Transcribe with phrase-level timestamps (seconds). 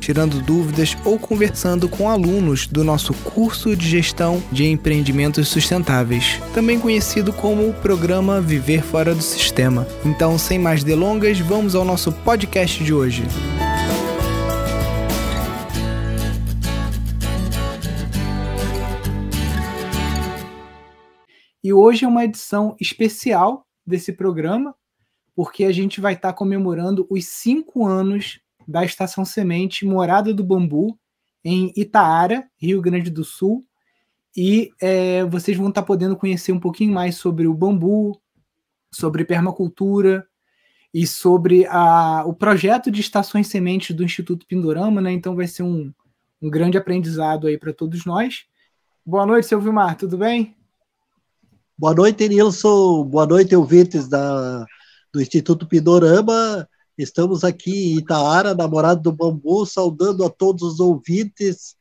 [0.00, 6.80] tirando dúvidas ou conversando com alunos do nosso curso de gestão de empreendimentos sustentáveis, também
[6.80, 9.86] conhecido como o programa Viver Fora do Sistema.
[10.04, 13.22] Então, sem mais delongas, vamos ao nosso podcast de hoje.
[21.62, 24.74] E hoje é uma edição especial desse programa,
[25.34, 30.96] porque a gente vai estar comemorando os cinco anos da Estação Semente Morada do Bambu,
[31.44, 33.64] em Itaara, Rio Grande do Sul.
[34.36, 38.20] E é, vocês vão estar podendo conhecer um pouquinho mais sobre o bambu,
[38.94, 40.24] sobre permacultura
[40.94, 45.10] e sobre a, o projeto de estações sementes do Instituto Pindorama, né?
[45.10, 45.92] Então vai ser um,
[46.40, 48.44] um grande aprendizado aí para todos nós.
[49.04, 50.54] Boa noite, seu Vilmar, tudo bem?
[51.76, 53.04] Boa noite, Nilson.
[53.04, 54.64] Boa noite, ouvintes da,
[55.12, 56.68] do Instituto Pindorama.
[57.02, 61.74] Estamos aqui em Itaara, namorado do Bambu, saudando a todos os ouvintes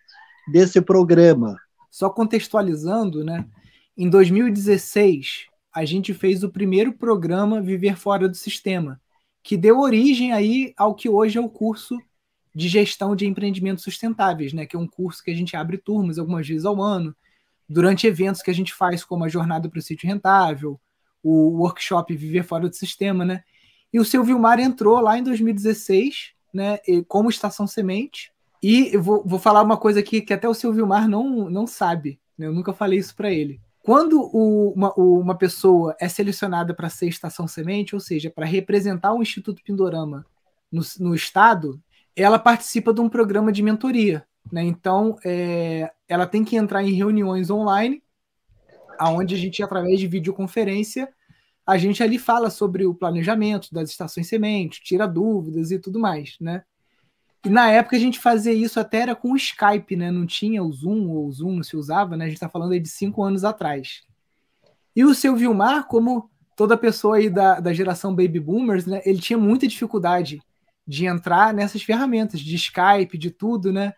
[0.50, 1.58] desse programa.
[1.92, 3.45] Só contextualizando, né?
[3.97, 9.02] Em 2016, a gente fez o primeiro programa Viver Fora do Sistema,
[9.44, 11.97] que deu origem aí ao que hoje é o curso
[12.56, 14.66] de gestão de empreendimentos sustentáveis, né?
[14.66, 17.14] Que é um curso que a gente abre turmas algumas vezes ao ano,
[17.67, 20.80] durante eventos que a gente faz, como a Jornada para o Sítio Rentável,
[21.22, 23.44] o workshop Viver Fora do Sistema, né?
[23.91, 28.31] E o seu Vilmar entrou lá em 2016, né, como estação semente.
[28.61, 31.65] E eu vou, vou falar uma coisa aqui que até o seu Vilmar não, não
[31.65, 32.19] sabe.
[32.37, 33.59] Né, eu nunca falei isso para ele.
[33.81, 39.13] Quando o, uma, uma pessoa é selecionada para ser estação semente, ou seja, para representar
[39.13, 40.25] o Instituto Pindorama
[40.71, 41.81] no, no estado,
[42.15, 44.25] ela participa de um programa de mentoria.
[44.51, 44.63] Né?
[44.63, 48.03] Então, é, ela tem que entrar em reuniões online,
[48.97, 51.09] aonde a gente, através de videoconferência,
[51.69, 56.35] a gente ali fala sobre o planejamento das estações semente, tira dúvidas e tudo mais,
[56.41, 56.63] né?
[57.46, 60.09] E na época a gente fazia isso até era com o Skype, né?
[60.09, 62.25] Não tinha o Zoom, ou o Zoom se usava, né?
[62.25, 64.02] A gente está falando aí de cinco anos atrás.
[64.96, 69.02] E o seu Vilmar, como toda pessoa aí da, da geração Baby Boomers, né?
[69.06, 70.41] Ele tinha muita dificuldade
[70.88, 73.94] de entrar nessas ferramentas, de Skype, de tudo, né?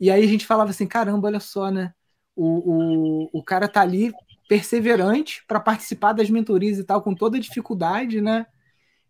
[0.00, 1.94] E aí a gente falava assim, caramba, olha só, né?
[2.34, 4.12] O, o, o cara tá ali
[4.48, 8.46] perseverante para participar das mentorias e tal, com toda dificuldade, né?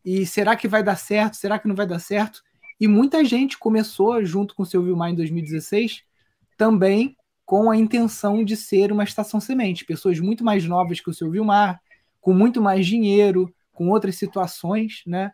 [0.04, 1.34] E será que vai dar certo?
[1.34, 2.42] Será que não vai dar certo?
[2.80, 6.02] E muita gente começou, junto com o seu Vilmar em 2016,
[6.56, 9.84] também com a intenção de ser uma estação semente.
[9.84, 11.80] Pessoas muito mais novas que o seu Vilmar,
[12.20, 15.32] com muito mais dinheiro, com outras situações, né?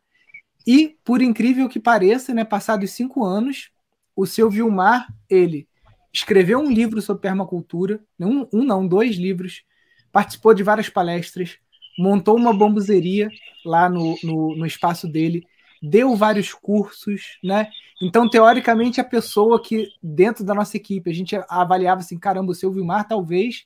[0.66, 3.70] E, por incrível que pareça, né, passados cinco anos,
[4.14, 5.66] o seu Vilmar, ele
[6.12, 9.64] escreveu um livro sobre permacultura, um, um não, dois livros,
[10.12, 11.58] participou de várias palestras,
[11.98, 13.28] montou uma bambuzeria
[13.64, 15.44] lá no, no, no espaço dele,
[15.82, 17.68] deu vários cursos, né?
[18.00, 22.54] Então, teoricamente, a pessoa que, dentro da nossa equipe, a gente avaliava assim: caramba, o
[22.54, 23.64] seu Vilmar, talvez,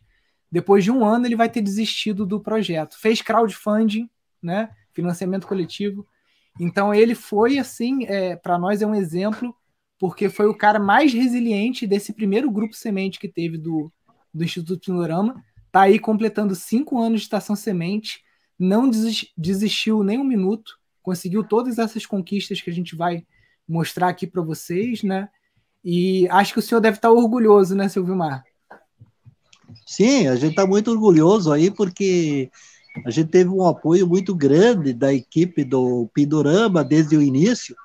[0.51, 2.99] depois de um ano, ele vai ter desistido do projeto.
[2.99, 4.09] Fez crowdfunding,
[4.43, 4.71] né?
[4.93, 6.07] Financiamento coletivo.
[6.59, 9.55] Então, ele foi, assim, é, para nós é um exemplo,
[9.99, 13.93] porque foi o cara mais resiliente desse primeiro grupo semente que teve do,
[14.33, 15.43] do Instituto Pinorama.
[15.77, 18.23] Está aí completando cinco anos de Estação Semente,
[18.59, 18.91] não
[19.37, 23.27] desistiu nem um minuto, conseguiu todas essas conquistas que a gente vai
[23.69, 25.29] mostrar aqui para vocês, né?
[25.85, 28.43] E acho que o senhor deve estar orgulhoso, né, seu Vilmar?
[29.85, 32.51] Sim, a gente está muito orgulhoso aí, porque
[33.05, 37.77] a gente teve um apoio muito grande da equipe do Pindorama desde o início.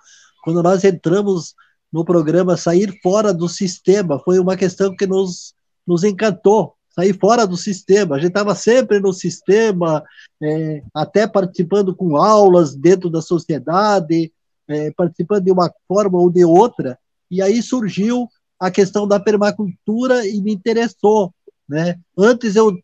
[0.46, 1.56] Quando nós entramos
[1.92, 5.54] no programa Sair Fora do Sistema, foi uma questão que nos,
[5.86, 8.16] nos encantou, sair fora do sistema.
[8.16, 10.04] A gente estava sempre no sistema,
[10.42, 14.32] é, até participando com aulas dentro da sociedade,
[14.68, 16.98] é, participando de uma forma ou de outra.
[17.30, 18.28] E aí surgiu
[18.60, 21.34] a questão da permacultura e me interessou.
[21.68, 21.98] Né?
[22.18, 22.78] Antes eu,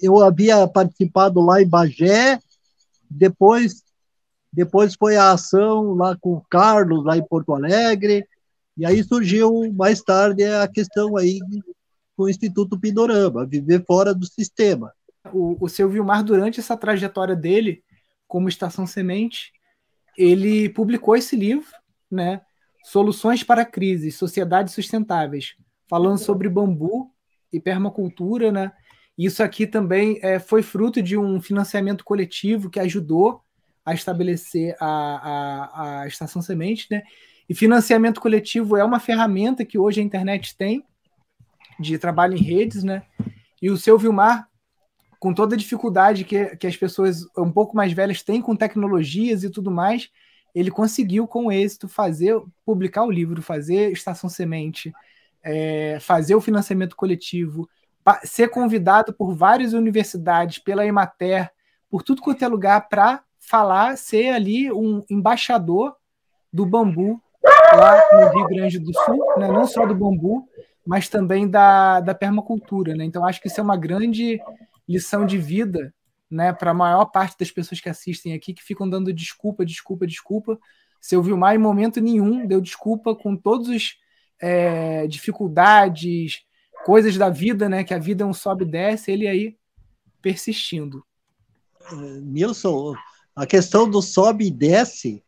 [0.00, 2.38] eu havia participado lá em Bagé,
[3.10, 3.82] depois,
[4.52, 8.26] depois foi a ação lá com o Carlos, lá em Porto Alegre,
[8.76, 11.40] e aí surgiu mais tarde a questão aí
[12.18, 14.92] com o Instituto Pindorama, viver fora do sistema.
[15.32, 17.84] O, o seu Vilmar, durante essa trajetória dele
[18.26, 19.52] como Estação Semente,
[20.16, 21.70] ele publicou esse livro,
[22.10, 22.40] né?
[22.84, 25.54] Soluções para Crises, Sociedades Sustentáveis,
[25.88, 27.12] falando sobre bambu
[27.52, 28.72] e permacultura, né?
[29.16, 33.42] Isso aqui também é, foi fruto de um financiamento coletivo que ajudou
[33.84, 37.04] a estabelecer a, a, a estação semente, né?
[37.48, 40.84] E financiamento coletivo é uma ferramenta que hoje a internet tem
[41.78, 43.02] de trabalho em redes, né?
[43.60, 44.48] E o seu Vilmar,
[45.18, 49.42] com toda a dificuldade que, que as pessoas um pouco mais velhas têm com tecnologias
[49.42, 50.10] e tudo mais,
[50.54, 54.92] ele conseguiu com êxito fazer, publicar o livro, fazer Estação Semente,
[55.42, 57.68] é, fazer o financiamento coletivo,
[58.24, 61.50] ser convidado por várias universidades, pela Emater,
[61.90, 65.94] por tudo quanto é lugar, para falar, ser ali um embaixador
[66.52, 67.20] do bambu
[67.76, 69.48] lá no Rio Grande do Sul, né?
[69.48, 70.48] não só do bambu,
[70.88, 72.94] mas também da, da permacultura.
[72.96, 73.04] Né?
[73.04, 74.40] Então, acho que isso é uma grande
[74.88, 75.92] lição de vida
[76.30, 80.06] né, para a maior parte das pessoas que assistem aqui, que ficam dando desculpa, desculpa,
[80.06, 80.58] desculpa.
[80.98, 83.96] Seu Vilmar, em momento nenhum, deu desculpa com todas as
[84.40, 86.46] é, dificuldades,
[86.86, 87.84] coisas da vida, né?
[87.84, 89.58] Que a vida é um sobe e desce, ele aí
[90.22, 91.04] persistindo.
[92.22, 92.94] Nilson,
[93.36, 95.22] a questão do sobe e desce,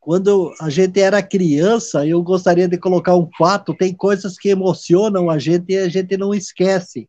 [0.00, 5.28] quando a gente era criança, eu gostaria de colocar um fato, tem coisas que emocionam
[5.28, 7.08] a gente e a gente não esquece.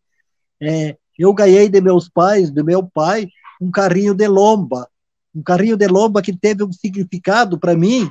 [0.62, 3.28] É, eu ganhei de meus pais, do meu pai,
[3.62, 4.90] um carrinho de lomba,
[5.34, 8.10] um carrinho de lomba que teve um significado para mim,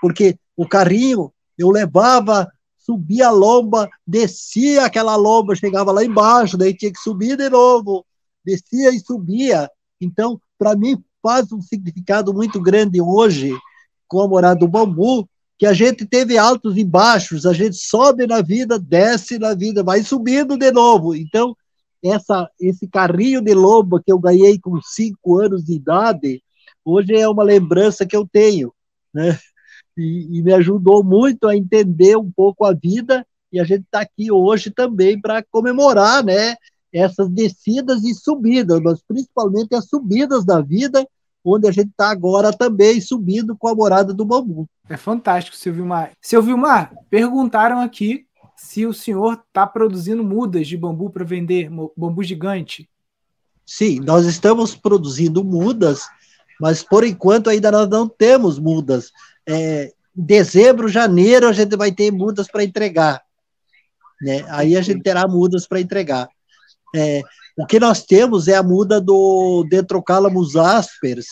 [0.00, 2.48] porque o carrinho eu levava,
[2.78, 8.06] subia a lomba, descia aquela lomba, chegava lá embaixo, daí tinha que subir de novo,
[8.44, 9.68] descia e subia.
[10.00, 13.52] Então, para mim, faz um significado muito grande hoje,
[14.10, 15.26] com a morada do bambu,
[15.56, 19.84] que a gente teve altos e baixos, a gente sobe na vida, desce na vida,
[19.84, 21.14] vai subindo de novo.
[21.14, 21.56] Então,
[22.02, 26.42] essa, esse carrinho de lomba que eu ganhei com cinco anos de idade,
[26.84, 28.72] hoje é uma lembrança que eu tenho,
[29.14, 29.38] né?
[29.96, 34.00] E, e me ajudou muito a entender um pouco a vida, e a gente está
[34.00, 36.56] aqui hoje também para comemorar, né?
[36.92, 41.06] Essas descidas e subidas, mas principalmente as subidas da vida,
[41.44, 44.68] onde a gente está agora também subindo com a morada do bambu.
[44.88, 46.12] É fantástico, Silvio Mar.
[46.20, 48.26] Silvio Mar, perguntaram aqui
[48.56, 52.88] se o senhor está produzindo mudas de bambu para vender, bambu gigante.
[53.64, 56.02] Sim, nós estamos produzindo mudas,
[56.60, 59.12] mas por enquanto ainda nós não temos mudas.
[59.46, 63.22] É, em dezembro, janeiro, a gente vai ter mudas para entregar.
[64.20, 64.44] Né?
[64.48, 66.28] Aí a gente terá mudas para entregar.
[66.94, 67.22] É,
[67.56, 71.26] o que nós temos é a muda do Dentrocalamus aspers,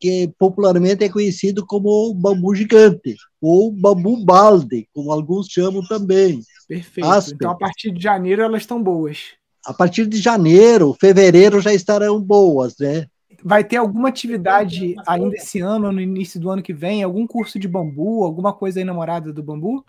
[0.00, 6.40] que popularmente é conhecido como bambu gigante, ou bambu balde, como alguns chamam também.
[6.68, 7.08] Perfeito.
[7.08, 7.34] Asper.
[7.34, 9.34] Então, a partir de janeiro, elas estão boas.
[9.64, 13.06] A partir de janeiro, fevereiro já estarão boas, né?
[13.42, 17.02] Vai ter alguma atividade ainda esse ano, no início do ano que vem?
[17.02, 19.84] Algum curso de bambu, alguma coisa aí namorada do bambu?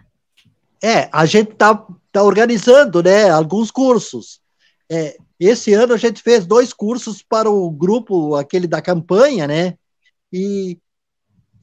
[0.82, 4.40] É, a gente tá, tá organizando, né, alguns cursos.
[4.90, 9.78] É, esse ano a gente fez dois cursos para o grupo, aquele da campanha, né?
[10.32, 10.78] E,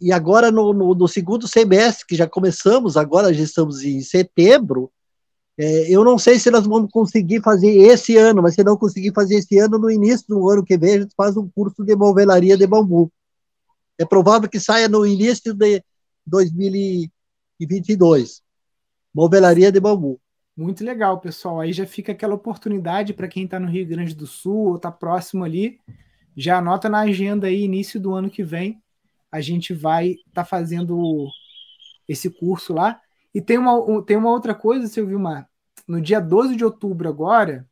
[0.01, 4.91] e agora no, no, no segundo semestre, que já começamos, agora já estamos em setembro,
[5.59, 9.13] é, eu não sei se nós vamos conseguir fazer esse ano, mas se não conseguir
[9.15, 11.97] fazer esse ano, no início do ano que vem, a gente faz um curso de
[11.97, 13.11] movelaria de bambu.
[13.99, 15.83] É provável que saia no início de
[16.27, 18.43] 2022.
[19.15, 20.21] Movelaria de bambu.
[20.57, 21.61] Muito legal, pessoal.
[21.61, 24.91] Aí já fica aquela oportunidade para quem está no Rio Grande do Sul ou está
[24.91, 25.79] próximo ali.
[26.35, 28.83] Já anota na agenda aí, início do ano que vem,
[29.31, 31.29] a gente vai estar tá fazendo
[32.09, 32.99] esse curso lá.
[33.35, 35.47] E tem uma, tem uma outra coisa, seu Vilmar.
[35.87, 37.69] No dia 12 de outubro, agora,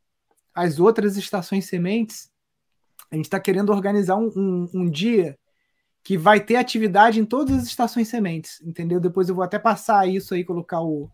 [0.54, 2.30] as outras estações sementes,
[3.11, 5.38] a gente está querendo organizar um, um, um, dia
[6.02, 9.00] que vai ter atividade em todas as estações sementes, entendeu?
[9.00, 11.11] Depois eu vou até passar isso aí, colocar o,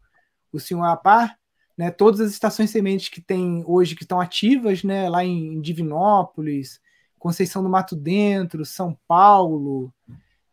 [0.53, 1.40] o senhor a par,
[1.81, 1.91] né?
[1.91, 5.09] Todas as estações sementes que tem hoje, que estão ativas, né?
[5.09, 6.79] Lá em Divinópolis,
[7.19, 9.91] Conceição do Mato Dentro, São Paulo,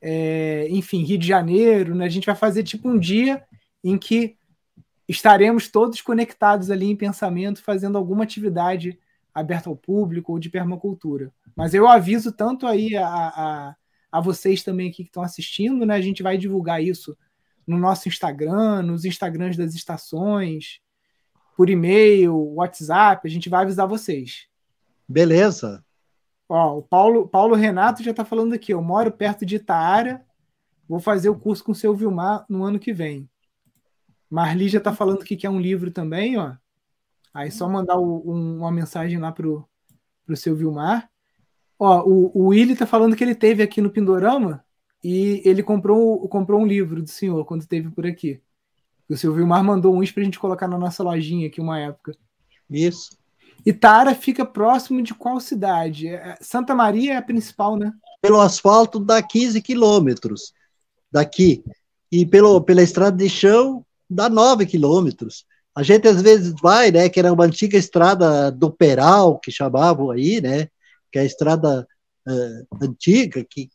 [0.02, 2.06] é, enfim, Rio de Janeiro, né?
[2.06, 3.44] A gente vai fazer tipo um dia
[3.84, 4.38] em que
[5.06, 8.98] estaremos todos conectados ali em pensamento, fazendo alguma atividade
[9.34, 11.34] aberta ao público ou de permacultura.
[11.54, 13.76] Mas eu aviso tanto aí a, a,
[14.10, 15.96] a vocês também aqui que estão assistindo, né?
[15.96, 17.18] A gente vai divulgar isso
[17.68, 20.80] no nosso Instagram, nos Instagrams das estações,
[21.58, 24.48] por e-mail, WhatsApp, a gente vai avisar vocês.
[25.10, 25.84] Beleza.
[26.48, 30.24] Ó, o Paulo, Paulo Renato já está falando aqui, eu moro perto de Itaara,
[30.88, 33.28] vou fazer o curso com o seu Vilmar no ano que vem.
[34.30, 36.54] Marli já está falando que quer um livro também, ó.
[37.34, 39.68] Aí só mandar o, um, uma mensagem lá pro,
[40.26, 41.10] pro seu Vilmar.
[41.80, 44.64] Ó, o, o Willi está falando que ele teve aqui no Pindorama
[45.04, 48.42] e ele comprou, comprou um livro do senhor quando esteve por aqui.
[49.10, 52.16] O seu Vilmar mandou uns para a gente colocar na nossa lojinha aqui uma época.
[52.70, 53.18] Isso.
[53.66, 56.08] E Tara fica próximo de qual cidade?
[56.08, 57.92] É, Santa Maria é a principal, né?
[58.22, 60.54] pelo asfalto dá 15 quilômetros
[61.12, 61.64] daqui,
[62.12, 65.46] e pelo, pela estrada de chão dá 9 quilômetros.
[65.76, 70.12] A gente às vezes vai, né, que era uma antiga estrada do Peral, que chamavam
[70.12, 70.68] aí, né,
[71.12, 71.88] que é a estrada
[72.28, 73.70] uh, antiga, que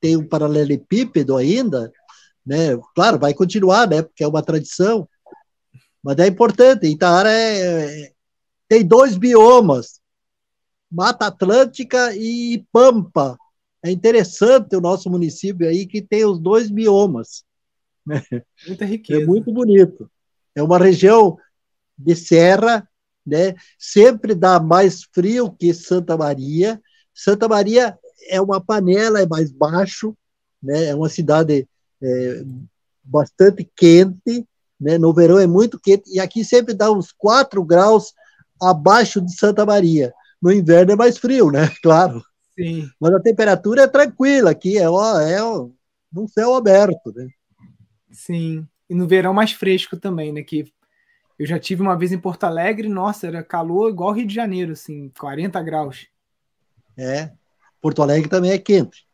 [0.00, 1.92] tem um paralelepípedo ainda,
[2.48, 5.06] né, claro, vai continuar, né, porque é uma tradição,
[6.02, 8.12] mas é importante, Itaara é, é
[8.66, 10.00] tem dois biomas,
[10.90, 13.36] Mata Atlântica e Pampa.
[13.82, 17.44] É interessante o nosso município aí que tem os dois biomas.
[18.06, 18.22] Né?
[18.66, 19.22] Muita riqueza.
[19.22, 20.10] É muito bonito.
[20.54, 21.38] É uma região
[21.96, 22.88] de serra,
[23.24, 23.54] né?
[23.78, 26.80] Sempre dá mais frio que Santa Maria.
[27.14, 30.16] Santa Maria é uma panela, é mais baixo,
[30.62, 30.86] né?
[30.86, 31.68] É uma cidade
[32.02, 32.42] é,
[33.02, 34.46] bastante quente,
[34.80, 34.98] né?
[34.98, 38.12] No verão é muito quente e aqui sempre dá uns 4 graus
[38.60, 40.12] abaixo de Santa Maria.
[40.40, 41.70] No inverno é mais frio, né?
[41.82, 42.22] Claro.
[42.54, 42.90] Sim.
[43.00, 45.68] Mas a temperatura é tranquila aqui, é, ó, é ó,
[46.16, 47.28] um céu aberto, né?
[48.10, 48.66] Sim.
[48.90, 50.42] E no verão mais fresco também, né?
[50.42, 50.72] Que
[51.38, 54.72] eu já tive uma vez em Porto Alegre, nossa, era calor igual Rio de Janeiro,
[54.72, 56.08] assim, 40 graus.
[56.96, 57.30] É.
[57.80, 59.06] Porto Alegre também é quente.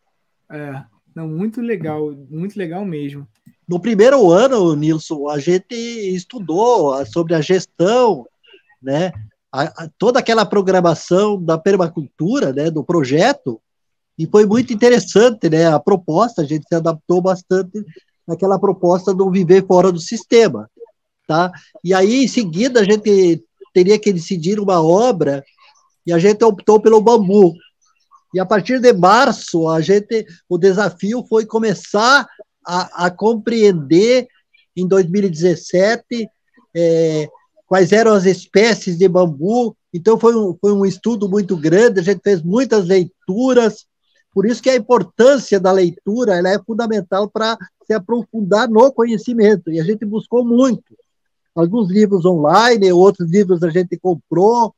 [0.51, 0.83] É.
[1.15, 3.27] Não, muito legal, muito legal mesmo.
[3.69, 8.27] No primeiro ano, Nilson, a gente estudou sobre a gestão,
[8.83, 9.13] né?
[9.53, 13.61] A, a, toda aquela programação da permacultura, né, do projeto,
[14.19, 15.67] e foi muito interessante, né?
[15.67, 17.85] A proposta, a gente se adaptou bastante
[18.27, 20.69] naquela proposta do viver fora do sistema
[21.27, 21.51] tá?
[21.83, 23.43] E aí, em seguida, a gente
[23.73, 25.45] teria que decidir uma obra
[26.07, 27.55] e a gente optou pelo bambu.
[28.35, 32.29] E a partir de março, a gente, o desafio foi começar
[32.67, 34.27] a, a compreender,
[34.77, 36.29] em 2017,
[36.75, 37.29] é,
[37.65, 39.77] quais eram as espécies de bambu.
[39.93, 43.87] Então, foi um, foi um estudo muito grande, a gente fez muitas leituras,
[44.33, 49.71] por isso que a importância da leitura ela é fundamental para se aprofundar no conhecimento,
[49.71, 50.97] e a gente buscou muito.
[51.55, 54.75] Alguns livros online, outros livros a gente comprou,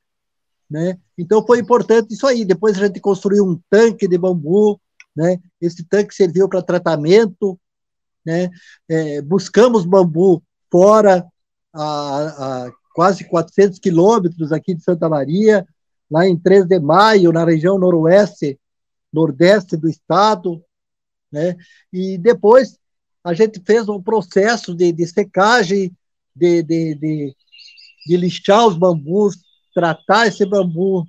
[0.71, 0.99] né?
[1.17, 2.45] Então foi importante isso aí.
[2.45, 4.81] Depois a gente construiu um tanque de bambu,
[5.15, 5.39] né?
[5.61, 7.59] Esse tanque serviu para tratamento,
[8.25, 8.51] né?
[8.89, 11.25] É, buscamos bambu fora
[11.73, 15.67] a, a quase 400 quilômetros aqui de Santa Maria,
[16.11, 18.59] lá em 3 de maio, na região noroeste,
[19.13, 20.63] nordeste do estado,
[21.31, 21.57] né?
[21.93, 22.79] E depois
[23.23, 25.95] a gente fez um processo de, de secagem
[26.35, 27.37] de, de, de,
[28.07, 29.37] de lixar os bambus,
[29.77, 31.05] tratar esse bambu,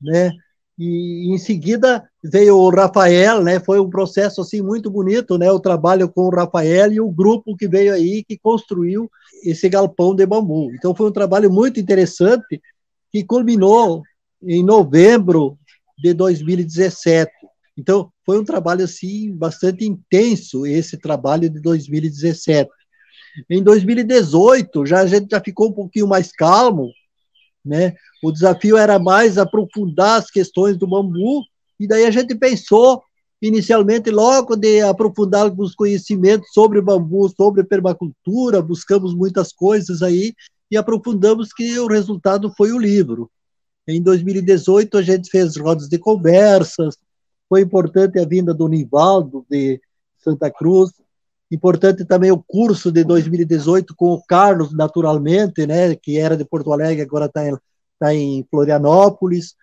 [0.00, 0.32] né?
[0.78, 3.60] E em seguida veio o Rafael, né?
[3.60, 5.52] Foi um processo assim muito bonito, né?
[5.52, 9.10] O trabalho com o Rafael e o grupo que veio aí que construiu
[9.44, 10.72] esse galpão de bambu.
[10.74, 12.62] Então foi um trabalho muito interessante
[13.12, 14.02] que culminou
[14.42, 15.58] em novembro
[15.98, 17.30] de 2017.
[17.76, 22.70] Então foi um trabalho assim bastante intenso esse trabalho de 2017.
[23.50, 26.90] Em 2018, já a gente já ficou um pouquinho mais calmo,
[27.64, 27.94] né?
[28.22, 31.44] O desafio era mais aprofundar as questões do bambu,
[31.78, 33.02] e daí a gente pensou
[33.40, 40.34] inicialmente logo de aprofundar alguns conhecimentos sobre bambu, sobre permacultura, buscamos muitas coisas aí
[40.70, 43.30] e aprofundamos que o resultado foi o livro.
[43.88, 46.96] Em 2018 a gente fez rodas de conversas,
[47.48, 49.80] foi importante a vinda do Nivaldo de
[50.18, 50.92] Santa Cruz,
[51.50, 56.72] Importante também o curso de 2018 com o Carlos, naturalmente, né, que era de Porto
[56.72, 57.56] Alegre, agora está em,
[57.98, 59.56] tá em Florianópolis.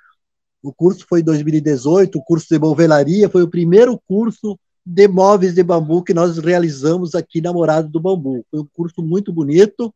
[0.61, 5.53] O curso foi em 2018, o curso de movelaria foi o primeiro curso de móveis
[5.53, 8.45] de bambu que nós realizamos aqui na Morada do Bambu.
[8.51, 9.93] Foi um curso muito bonito,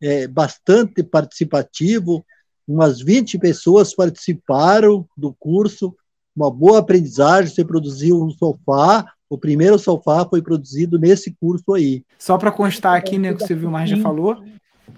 [0.00, 2.24] é, bastante participativo,
[2.66, 5.94] umas 20 pessoas participaram do curso,
[6.34, 12.04] uma boa aprendizagem, você produziu um sofá, o primeiro sofá foi produzido nesse curso aí.
[12.18, 14.42] Só para constar aqui, né, que o Silvio Mar já falou,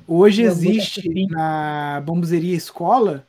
[0.06, 3.26] hoje existe na bambuzeria escola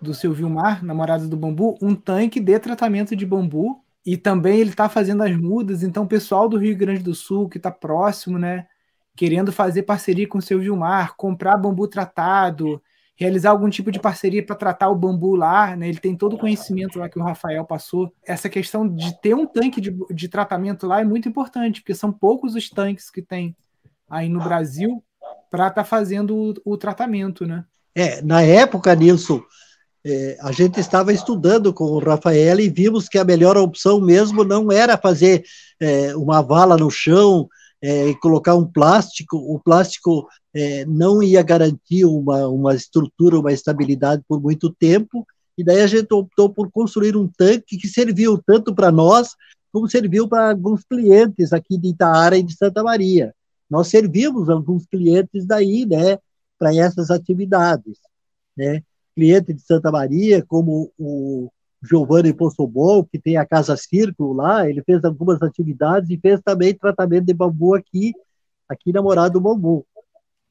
[0.00, 3.82] do seu Vilmar, namorado do bambu, um tanque de tratamento de bambu.
[4.04, 7.50] E também ele está fazendo as mudas, então o pessoal do Rio Grande do Sul
[7.50, 8.66] que está próximo, né,
[9.14, 12.80] querendo fazer parceria com o seu Vilmar, comprar bambu tratado,
[13.20, 15.90] realizar algum tipo de parceria para tratar o bambu lá, né?
[15.90, 18.10] Ele tem todo o conhecimento lá que o Rafael passou.
[18.26, 22.10] Essa questão de ter um tanque de, de tratamento lá é muito importante, porque são
[22.10, 23.54] poucos os tanques que tem
[24.08, 25.04] aí no Brasil
[25.50, 27.64] para estar tá fazendo o, o, tratamento, né?
[27.94, 29.42] É, na época, Nilson,
[30.02, 34.44] é, a gente estava estudando com o Rafael e vimos que a melhor opção mesmo
[34.44, 35.44] não era fazer
[35.78, 37.46] é, uma vala no chão,
[37.82, 44.22] é, colocar um plástico, o plástico é, não ia garantir uma, uma estrutura, uma estabilidade
[44.28, 48.74] por muito tempo, e daí a gente optou por construir um tanque que serviu tanto
[48.74, 49.30] para nós,
[49.72, 53.34] como serviu para alguns clientes aqui de Itaara e de Santa Maria.
[53.68, 56.18] Nós servimos alguns clientes daí, né,
[56.58, 57.98] para essas atividades,
[58.56, 58.82] né?
[59.14, 61.50] Cliente de Santa Maria, como o
[61.82, 66.74] Giovanni Possobon, que tem a Casa Círculo lá, ele fez algumas atividades e fez também
[66.74, 68.12] tratamento de bambu aqui,
[68.68, 69.86] aqui na Morada do Bambu.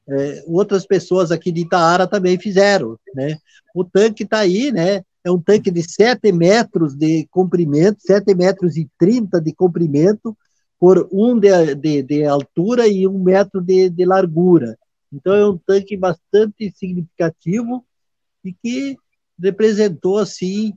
[0.08, 3.36] É, outras pessoas aqui de Itaara também fizeram, né?
[3.74, 5.02] O tanque está aí, né?
[5.22, 10.36] É um tanque de 7 metros de comprimento, 7 metros e 30 de comprimento,
[10.80, 14.76] por um de, de, de altura e um metro de, de largura.
[15.12, 17.84] Então é um tanque bastante significativo
[18.42, 18.96] e que
[19.38, 20.72] representou assim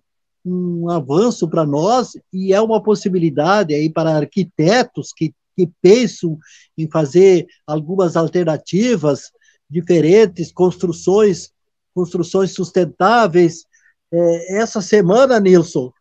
[0.45, 6.37] um avanço para nós e é uma possibilidade aí para arquitetos que que pensam
[6.77, 9.31] em fazer algumas alternativas
[9.69, 11.51] diferentes, construções,
[11.93, 13.65] construções sustentáveis.
[14.11, 15.91] É, essa semana, Nilson,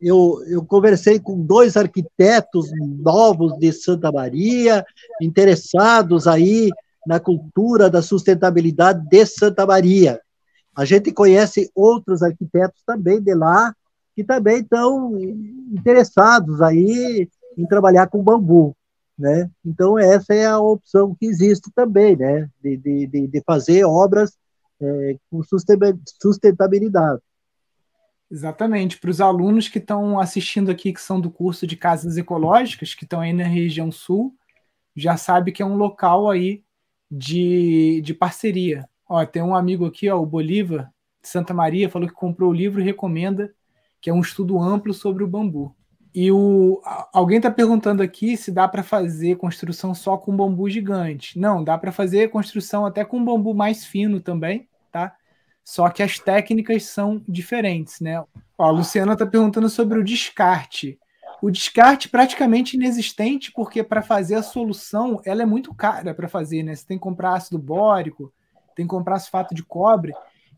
[0.00, 4.84] eu, eu conversei com dois arquitetos novos de Santa Maria,
[5.20, 6.70] interessados aí
[7.06, 10.20] na cultura da sustentabilidade de Santa Maria.
[10.74, 13.74] A gente conhece outros arquitetos também de lá,
[14.14, 15.18] que também estão
[15.72, 18.76] interessados aí em trabalhar com bambu
[19.18, 19.50] né?
[19.64, 22.50] Então essa é a opção que existe também, né?
[22.60, 24.36] De, de, de fazer obras
[24.80, 25.42] é, com
[26.20, 27.20] sustentabilidade.
[28.30, 28.98] Exatamente.
[28.98, 33.04] Para os alunos que estão assistindo aqui, que são do curso de Casas Ecológicas, que
[33.04, 34.34] estão aí na região sul,
[34.96, 36.64] já sabe que é um local aí
[37.10, 38.88] de, de parceria.
[39.06, 40.90] Ó, tem um amigo aqui, ó, o Bolívar,
[41.22, 43.54] de Santa Maria, falou que comprou o livro e recomenda,
[44.02, 45.74] que é um estudo amplo sobre o bambu.
[46.14, 46.82] E o,
[47.12, 51.38] alguém está perguntando aqui se dá para fazer construção só com bambu gigante.
[51.38, 55.14] Não, dá para fazer construção até com bambu mais fino também, tá?
[55.64, 58.22] Só que as técnicas são diferentes, né?
[58.58, 60.98] Ó, a Luciana está perguntando sobre o descarte.
[61.40, 66.62] O descarte praticamente inexistente, porque para fazer a solução ela é muito cara para fazer,
[66.62, 66.74] né?
[66.74, 68.32] Você tem que comprar ácido bórico,
[68.74, 70.12] tem que comprar sulfato de cobre.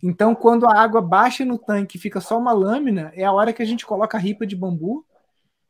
[0.06, 3.54] Então, quando a água baixa no tanque e fica só uma lâmina, é a hora
[3.54, 5.02] que a gente coloca a ripa de bambu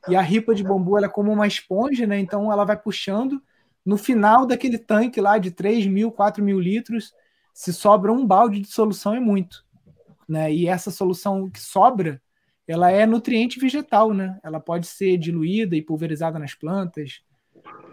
[0.08, 2.18] e a ripa de bambu ela é como uma esponja, né?
[2.18, 3.40] Então ela vai puxando.
[3.86, 7.14] No final daquele tanque lá de 3 mil, 4 mil litros,
[7.52, 9.64] se sobra um balde de solução é muito.
[10.28, 10.52] Né?
[10.52, 12.20] E essa solução que sobra,
[12.66, 14.40] ela é nutriente vegetal, né?
[14.42, 17.22] Ela pode ser diluída e pulverizada nas plantas.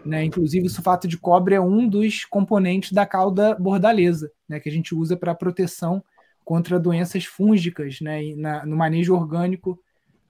[0.04, 0.24] Né?
[0.24, 4.58] Inclusive, o sulfato de cobre é um dos componentes da cauda bordaleza, né?
[4.58, 6.02] que a gente usa para proteção
[6.44, 8.34] contra doenças fúngicas né?
[8.36, 9.78] Na, no manejo orgânico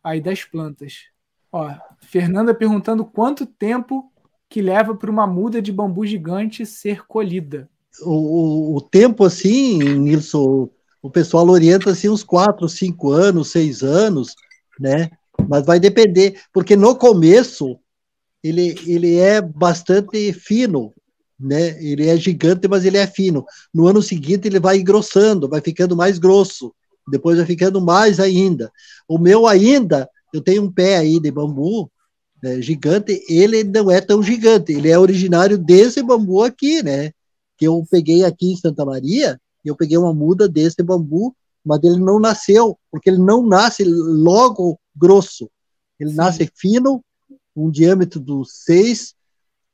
[0.02, 1.04] aí das plantas.
[1.50, 1.70] Ó,
[2.00, 4.10] Fernanda perguntando quanto tempo
[4.48, 7.68] que leva para uma muda de bambu gigante ser colhida.
[8.02, 10.68] O, o, tempo, assim, Nilson,
[11.00, 14.34] o pessoal orienta assim uns quatro, cinco anos, seis anos,
[14.78, 15.10] né?
[15.48, 17.78] Mas vai depender, porque no começo
[18.42, 20.92] ele, ele é bastante fino,
[21.42, 21.82] né?
[21.82, 23.44] Ele é gigante, mas ele é fino.
[23.74, 26.72] No ano seguinte ele vai engrossando, vai ficando mais grosso,
[27.10, 28.70] depois vai ficando mais ainda.
[29.08, 31.90] O meu ainda eu tenho um pé aí de bambu
[32.42, 37.12] né, gigante, ele não é tão gigante, ele é originário desse bambu aqui, né?
[37.56, 41.98] Que eu peguei aqui em Santa Maria, eu peguei uma muda desse bambu, mas ele
[41.98, 45.48] não nasceu, porque ele não nasce logo grosso.
[46.00, 46.16] Ele Sim.
[46.16, 47.04] nasce fino,
[47.54, 49.14] um diâmetro dos 6,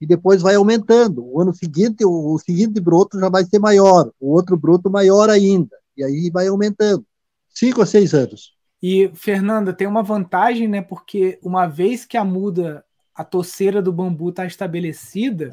[0.00, 1.24] e depois vai aumentando.
[1.24, 5.28] O ano seguinte, o, o seguinte broto já vai ser maior, o outro broto maior
[5.28, 7.04] ainda, e aí vai aumentando.
[7.48, 8.56] Cinco a seis anos.
[8.80, 10.80] E, Fernanda, tem uma vantagem, né?
[10.80, 12.84] Porque uma vez que a muda,
[13.14, 15.52] a toceira do bambu está estabelecida,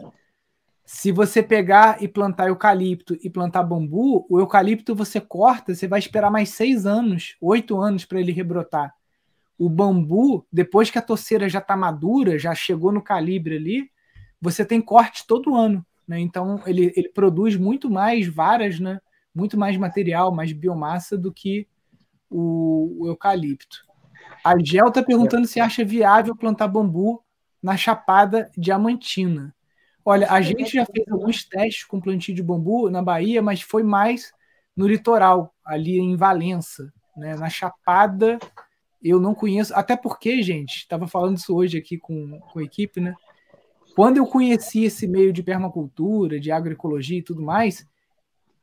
[0.86, 5.98] se você pegar e plantar eucalipto e plantar bambu, o eucalipto você corta, você vai
[5.98, 8.94] esperar mais seis anos, oito anos para ele rebrotar.
[9.58, 13.90] O bambu, depois que a toceira já está madura, já chegou no calibre ali,
[14.42, 15.86] você tem corte todo ano.
[16.08, 16.20] Né?
[16.20, 19.00] Então ele, ele produz muito mais varas, né?
[19.36, 21.68] muito mais material, mais biomassa do que
[22.30, 23.86] o, o eucalipto.
[24.44, 27.22] A Gel está perguntando se acha viável plantar bambu
[27.62, 29.54] na Chapada Diamantina.
[30.04, 33.84] Olha, a gente já fez alguns testes com plantio de bambu na Bahia, mas foi
[33.84, 34.32] mais
[34.76, 37.36] no litoral, ali em Valença, né?
[37.36, 38.38] Na Chapada,
[39.02, 43.00] eu não conheço, até porque, gente, estava falando isso hoje aqui com, com a equipe,
[43.00, 43.16] né?
[43.96, 47.88] Quando eu conheci esse meio de permacultura, de agroecologia e tudo mais,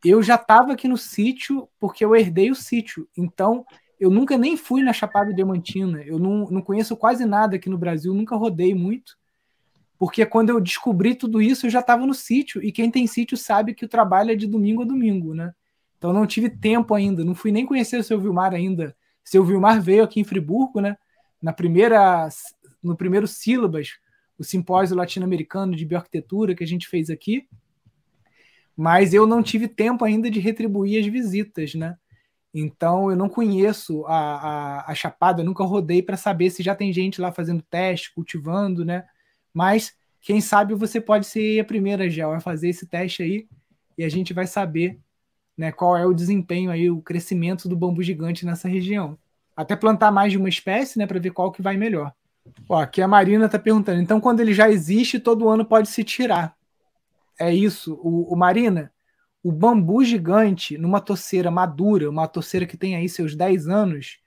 [0.05, 3.09] eu já estava aqui no sítio porque eu herdei o sítio.
[3.17, 3.65] Então,
[3.99, 6.03] eu nunca nem fui na Chapada Diamantina.
[6.03, 9.17] Eu não, não conheço quase nada aqui no Brasil, nunca rodei muito.
[9.99, 12.63] Porque quando eu descobri tudo isso, eu já estava no sítio.
[12.63, 15.55] E quem tem sítio sabe que o trabalho é de domingo a domingo, né?
[15.97, 17.25] Então, não tive tempo ainda.
[17.25, 20.99] Não fui nem conhecer o seu Vilmar ainda Seu Vilmar veio aqui em Friburgo, né?
[21.41, 22.29] Na primeira,
[22.83, 24.02] no primeiro sílabas,
[24.43, 27.49] o simpósio latino-americano de bioarquitetura que a gente fez aqui.
[28.77, 31.97] Mas eu não tive tempo ainda de retribuir as visitas, né?
[32.53, 36.93] Então eu não conheço a, a, a Chapada, nunca rodei para saber se já tem
[36.93, 39.05] gente lá fazendo teste, cultivando, né?
[39.55, 43.49] Mas quem sabe você pode ser a primeira, já vai fazer esse teste aí
[43.97, 44.99] e a gente vai saber
[45.57, 49.17] né, qual é o desempenho aí, o crescimento do bambu gigante nessa região.
[49.57, 52.13] Até plantar mais de uma espécie, né, para ver qual que vai melhor.
[52.69, 54.01] Ó, aqui a Marina está perguntando.
[54.01, 56.57] Então, quando ele já existe, todo ano pode se tirar.
[57.39, 57.95] É isso.
[58.03, 58.93] O, o Marina,
[59.43, 64.19] o bambu gigante, numa toceira madura, uma toceira que tem aí seus 10 anos,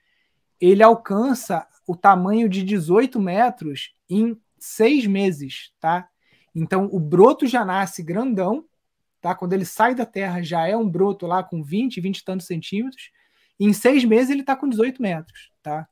[0.60, 6.08] ele alcança o tamanho de 18 metros em seis meses, tá?
[6.54, 8.64] Então o broto já nasce grandão,
[9.20, 9.34] tá?
[9.34, 12.46] Quando ele sai da terra já é um broto lá com 20, 20 e tantos
[12.46, 13.10] centímetros,
[13.60, 15.88] em seis meses ele está com 18 metros, tá?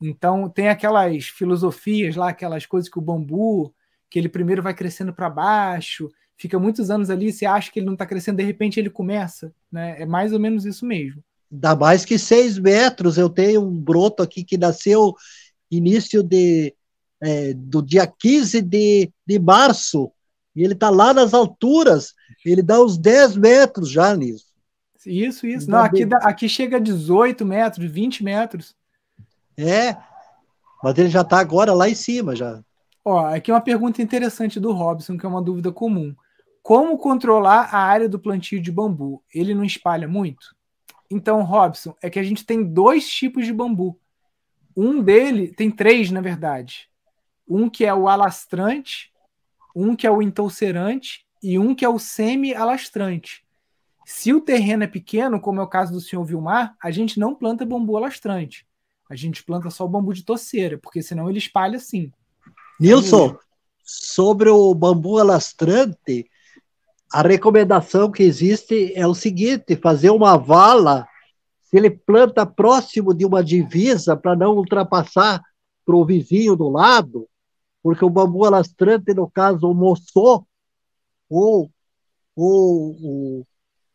[0.00, 3.74] Então tem aquelas filosofias lá, aquelas coisas que o bambu,
[4.10, 7.86] que ele primeiro vai crescendo para baixo, fica muitos anos ali, você acha que ele
[7.86, 10.02] não está crescendo, de repente ele começa, né?
[10.02, 11.22] É mais ou menos isso mesmo.
[11.50, 13.16] Dá mais que seis metros.
[13.16, 15.14] Eu tenho um broto aqui que nasceu
[15.70, 16.74] início de
[17.20, 20.12] é, do dia 15 de, de março,
[20.54, 24.52] e ele está lá nas alturas, ele dá uns 10 metros já nisso.
[25.06, 25.70] Isso, isso.
[25.70, 28.74] Não, aqui, aqui chega a 18 metros, 20 metros.
[29.56, 29.96] É,
[30.82, 32.62] mas ele já está agora lá em cima já.
[33.04, 36.14] Ó, aqui uma pergunta interessante do Robson, que é uma dúvida comum.
[36.62, 39.22] Como controlar a área do plantio de bambu?
[39.34, 40.56] Ele não espalha muito?
[41.10, 44.00] Então, Robson, é que a gente tem dois tipos de bambu.
[44.76, 46.88] Um dele, tem três, na verdade.
[47.46, 49.12] Um que é o alastrante,
[49.76, 53.44] um que é o entolcerante e um que é o semi-alastrante.
[54.06, 57.34] Se o terreno é pequeno, como é o caso do senhor Vilmar, a gente não
[57.34, 58.66] planta bambu alastrante.
[59.14, 62.10] A gente planta só o bambu de toceira, porque senão ele espalha sim.
[62.80, 63.36] Nilson,
[63.84, 66.28] sobre o bambu alastrante,
[67.12, 71.06] a recomendação que existe é o seguinte: fazer uma vala,
[71.62, 75.40] se ele planta próximo de uma divisa para não ultrapassar
[75.86, 77.28] para o vizinho do lado,
[77.84, 80.44] porque o bambu alastrante, no caso, o moçô,
[81.30, 81.70] ou,
[82.34, 83.46] ou o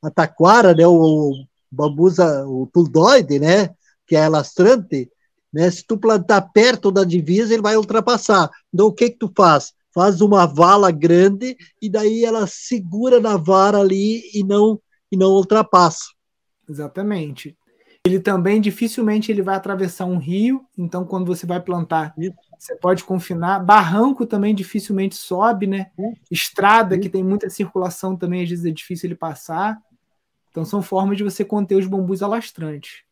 [0.02, 1.34] a taquara, né, o
[1.70, 3.76] bambuza, o tuldoide, né,
[4.10, 5.10] que é alastrante,
[5.54, 8.50] né, se tu plantar perto da divisa, ele vai ultrapassar.
[8.74, 9.74] Então, o que que tu faz?
[9.94, 14.80] faz uma vala grande e daí ela segura na vara ali e não
[15.12, 16.06] e não ultrapassa.
[16.70, 17.58] Exatamente.
[18.06, 22.34] Ele também dificilmente ele vai atravessar um rio, então quando você vai plantar, Isso.
[22.58, 23.60] você pode confinar.
[23.60, 25.92] Barranco também dificilmente sobe, né?
[26.32, 29.78] Estrada que tem muita circulação também às vezes é difícil ele passar.
[30.50, 33.04] Então são formas de você conter os bambus alastrantes.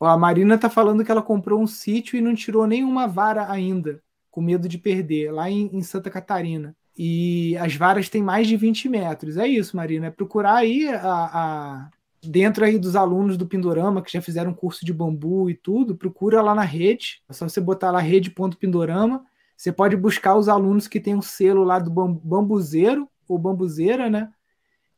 [0.00, 4.00] A Marina está falando que ela comprou um sítio e não tirou nenhuma vara ainda
[4.30, 6.76] com medo de perder, lá em, em, Santa Catarina.
[6.96, 9.36] E as varas têm mais de 20 metros.
[9.36, 10.06] É isso, Marina.
[10.06, 11.90] É procurar aí a, a,
[12.22, 16.40] dentro aí dos alunos do Pindorama, que já fizeram curso de bambu e tudo, procura
[16.40, 17.22] lá na rede.
[17.28, 19.24] É só você botar lá rede.pindorama.
[19.56, 24.30] Você pode buscar os alunos que tem um selo lá do bambuzeiro ou bambuzeira, né?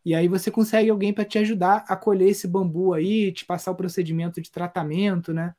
[0.05, 3.71] E aí você consegue alguém para te ajudar a colher esse bambu aí, te passar
[3.71, 5.55] o procedimento de tratamento, né?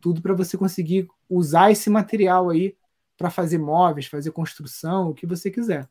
[0.00, 2.76] Tudo para você conseguir usar esse material aí
[3.16, 5.88] para fazer móveis, fazer construção, o que você quiser.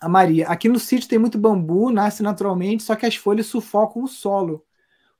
[0.00, 4.04] A Maria, aqui no sítio tem muito bambu, nasce naturalmente, só que as folhas sufocam
[4.04, 4.64] o solo.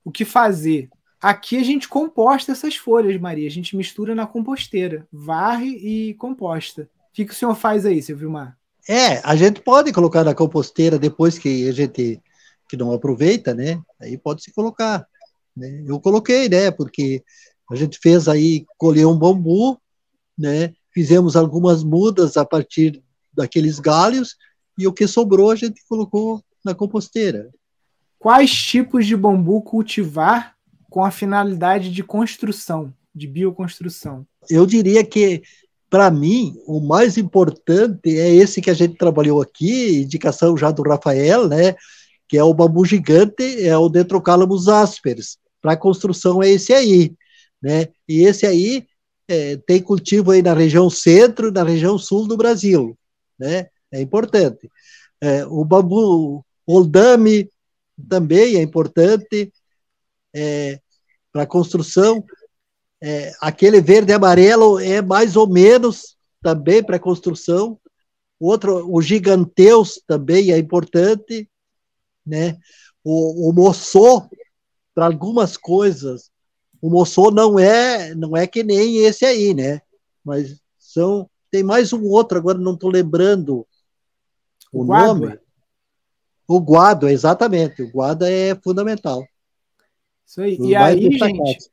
[0.04, 0.88] O que fazer?
[1.20, 3.48] Aqui a gente composta essas folhas, Maria.
[3.48, 6.88] A gente mistura na composteira, varre e composta.
[7.10, 8.57] O que, que o senhor faz aí, seu Vilmar?
[8.88, 12.20] É, a gente pode colocar na composteira depois que a gente
[12.68, 13.80] que não aproveita, né?
[14.00, 15.06] Aí pode se colocar.
[15.56, 15.84] Né?
[15.86, 16.70] Eu coloquei, né?
[16.70, 17.22] Porque
[17.70, 19.80] a gente fez aí colher um bambu,
[20.36, 20.74] né?
[20.98, 23.00] fizemos algumas mudas a partir
[23.32, 24.36] daqueles galhos
[24.76, 27.50] e o que sobrou a gente colocou na composteira.
[28.18, 30.56] Quais tipos de bambu cultivar
[30.90, 34.26] com a finalidade de construção, de bioconstrução?
[34.50, 35.42] Eu diria que,
[35.90, 40.82] para mim, o mais importante é esse que a gente trabalhou aqui, indicação já do
[40.82, 41.74] Rafael, né?
[42.28, 45.38] Que é o bambu gigante, é o Dentrocalamus asperis.
[45.60, 47.14] Para construção é esse aí,
[47.62, 47.88] né?
[48.08, 48.86] E esse aí
[49.26, 52.96] é, tem cultivo aí na região centro na região sul do Brasil,
[53.38, 53.68] né?
[53.90, 54.70] É importante.
[55.20, 57.50] É, o bambu oldame
[58.08, 59.52] também é importante
[60.34, 60.80] é,
[61.32, 62.22] para construção.
[63.00, 67.78] É, aquele verde e amarelo é mais ou menos também para construção.
[68.40, 71.48] Outro, o giganteus também é importante,
[72.24, 72.58] né?
[73.04, 74.28] O, o moçô
[74.94, 76.30] para algumas coisas
[76.80, 79.80] o moçô não é, não é que nem esse aí, né?
[80.24, 83.66] Mas são tem mais um outro, agora não estou lembrando
[84.72, 85.38] o, o nome.
[86.46, 87.82] O guado, exatamente.
[87.82, 89.26] O guado é fundamental.
[90.26, 90.58] Isso aí.
[90.60, 91.70] e aí, gente,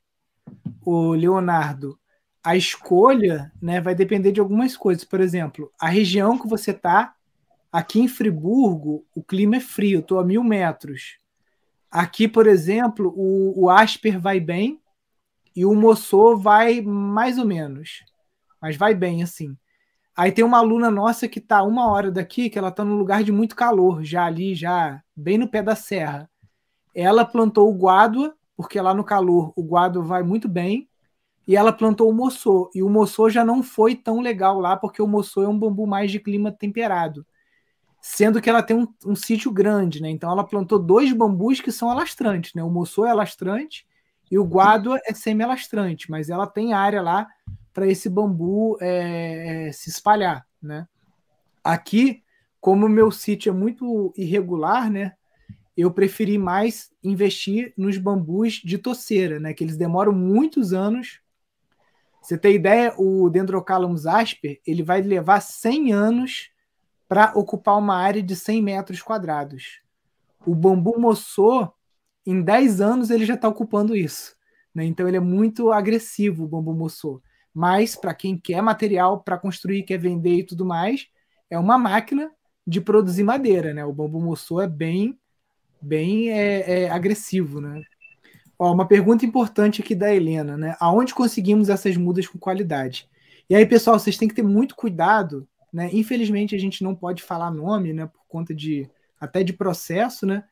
[0.86, 2.00] o Leonardo,
[2.43, 5.04] a escolha né, vai depender de algumas coisas.
[5.04, 7.15] Por exemplo, a região que você está,
[7.71, 11.17] aqui em Friburgo, o clima é frio, estou a mil metros.
[11.89, 14.80] Aqui, por exemplo, o, o Asper vai bem
[15.56, 18.04] e o Moçô vai mais ou menos.
[18.62, 19.58] Mas vai bem, assim.
[20.15, 23.24] Aí tem uma aluna nossa que está uma hora daqui, que ela está num lugar
[23.24, 26.30] de muito calor, já ali, já bem no pé da serra.
[26.93, 30.89] Ela plantou o guádua, porque lá no calor o guádua vai muito bem,
[31.48, 32.72] e ela plantou o moçô.
[32.74, 35.86] E o moçô já não foi tão legal lá, porque o moçô é um bambu
[35.86, 37.26] mais de clima temperado.
[38.02, 40.10] Sendo que ela tem um, um sítio grande, né?
[40.10, 42.63] Então ela plantou dois bambus que são alastrantes, né?
[42.63, 43.86] O moçô é alastrante
[44.30, 47.28] e o guádua é semi-alastrante, mas ela tem área lá
[47.74, 50.88] para esse bambu é, é, se espalhar, né?
[51.63, 52.24] Aqui,
[52.60, 55.13] como o meu sítio é muito irregular, né?
[55.75, 59.53] Eu preferi mais investir nos bambus de toceira, né?
[59.53, 61.21] Que eles demoram muitos anos
[62.25, 66.49] você tem ideia, o Dendrocalamus asper ele vai levar 100 anos
[67.07, 69.83] para ocupar uma área de 100 metros quadrados.
[70.43, 71.71] O bambu moçô,
[72.25, 74.35] em 10 anos, ele já está ocupando isso.
[74.73, 74.85] Né?
[74.85, 77.21] Então ele é muito agressivo, o bambu moçô.
[77.53, 81.07] Mas, para quem quer material para construir, quer vender e tudo mais,
[81.47, 82.31] é uma máquina
[82.65, 83.71] de produzir madeira.
[83.71, 83.85] Né?
[83.85, 85.15] O bambu moçô é bem,
[85.81, 87.61] bem é, é agressivo.
[87.61, 87.83] Né?
[88.57, 90.75] Ó, uma pergunta importante aqui da Helena, né?
[90.79, 93.09] Aonde conseguimos essas mudas com qualidade?
[93.49, 95.89] E aí, pessoal, vocês têm que ter muito cuidado, né?
[95.91, 98.05] Infelizmente, a gente não pode falar nome, né?
[98.05, 100.43] Por conta de até de processo, né?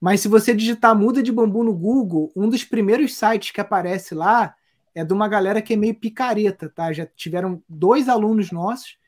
[0.00, 4.14] Mas se você digitar muda de bambu no Google, um dos primeiros sites que aparece
[4.14, 4.54] lá
[4.94, 6.92] é de uma galera que é meio picareta, tá?
[6.92, 8.98] Já tiveram dois alunos nossos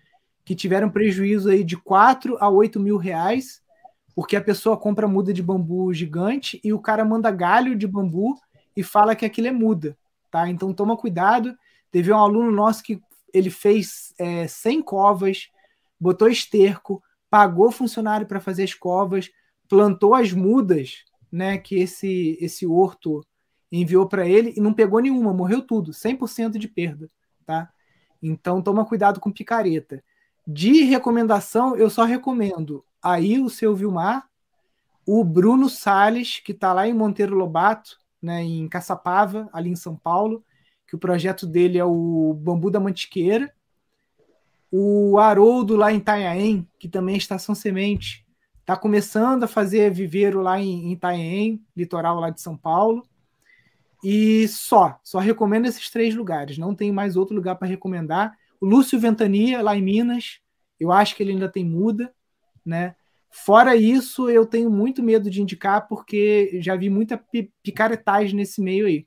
[0.44, 3.61] que tiveram prejuízo aí de 4 a 8 mil reais
[4.14, 8.36] porque a pessoa compra muda de bambu gigante e o cara manda galho de bambu
[8.76, 9.96] e fala que aquilo é muda,
[10.30, 10.48] tá?
[10.48, 11.56] Então toma cuidado.
[11.90, 13.00] Teve um aluno nosso que
[13.32, 15.48] ele fez é, 100 covas,
[15.98, 19.30] botou esterco, pagou funcionário para fazer as covas,
[19.68, 23.24] plantou as mudas, né, que esse esse horto
[23.70, 27.10] enviou para ele e não pegou nenhuma, morreu tudo, 100% de perda,
[27.46, 27.70] tá?
[28.22, 30.04] Então toma cuidado com picareta.
[30.46, 34.28] De recomendação, eu só recomendo aí o seu Vilmar,
[35.06, 39.96] o Bruno Sales, que está lá em Monteiro Lobato, né, em Caçapava, ali em São
[39.96, 40.44] Paulo,
[40.86, 43.52] que o projeto dele é o Bambu da Mantiqueira.
[44.70, 48.24] O Haroldo lá em Itanhaém, que também é Estação Semente,
[48.60, 53.02] está começando a fazer viveiro lá em, Itanhaém, litoral lá de São Paulo.
[54.04, 58.36] E só, só recomendo esses três lugares, não tem mais outro lugar para recomendar.
[58.60, 60.40] O Lúcio Ventania, lá em Minas,
[60.78, 62.12] eu acho que ele ainda tem muda,
[62.64, 62.94] né?
[63.30, 67.22] Fora isso, eu tenho muito medo de indicar porque já vi muita
[67.62, 69.06] picaretagem nesse meio aí.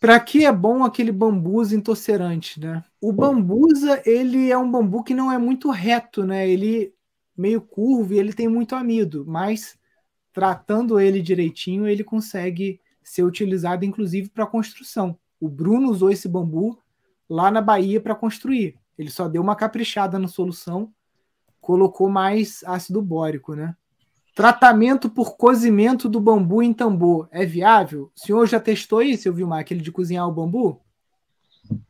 [0.00, 2.82] Para que é bom aquele bambusa intocerante, né?
[3.00, 6.48] O bambusa, ele é um bambu que não é muito reto, né?
[6.48, 6.92] Ele
[7.36, 9.78] meio curvo e ele tem muito amido, mas
[10.32, 15.18] tratando ele direitinho, ele consegue ser utilizado inclusive para construção.
[15.40, 16.78] O Bruno usou esse bambu
[17.28, 18.78] lá na Bahia para construir.
[18.98, 20.92] Ele só deu uma caprichada na solução,
[21.66, 23.74] colocou mais ácido bórico, né?
[24.34, 28.10] Tratamento por cozimento do bambu em tambor é viável?
[28.14, 30.80] O senhor já testou isso, eu vi uma aquele de cozinhar o bambu?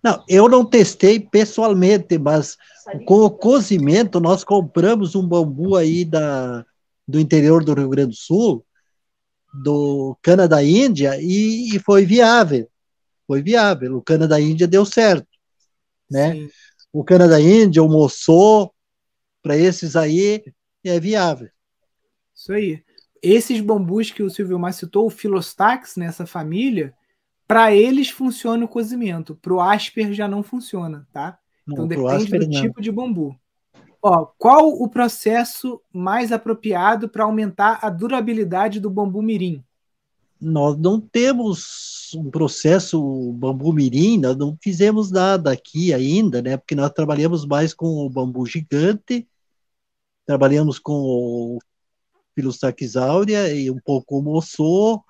[0.02, 2.56] Não, eu não testei pessoalmente, mas
[3.04, 6.64] com o cozimento nós compramos um bambu aí da,
[7.06, 8.64] do interior do Rio Grande do Sul,
[9.62, 12.68] do cana da Índia, e, e foi viável.
[13.26, 13.96] Foi viável.
[13.96, 15.26] O cana da Índia deu certo
[16.10, 16.32] né?
[16.32, 16.48] Sim.
[16.92, 18.72] O cana da Índia, o moçô,
[19.46, 20.44] para esses aí
[20.84, 21.48] é viável.
[22.34, 22.82] Isso aí.
[23.22, 26.94] Esses bambus que o Silvio Mar citou, o Filostax nessa família,
[27.46, 29.36] para eles funciona o cozimento.
[29.36, 31.38] Para o Asper já não funciona, tá?
[31.66, 32.62] Então depende do não.
[32.62, 33.34] tipo de bambu.
[34.02, 39.64] Ó, qual o processo mais apropriado para aumentar a durabilidade do bambu mirim?
[40.40, 46.56] nós não temos um processo bambu mirim, nós não fizemos nada aqui ainda, né?
[46.56, 49.26] Porque nós trabalhamos mais com o bambu gigante,
[50.26, 51.58] trabalhamos com o
[52.34, 55.02] Filostax áurea e um pouco o moçô,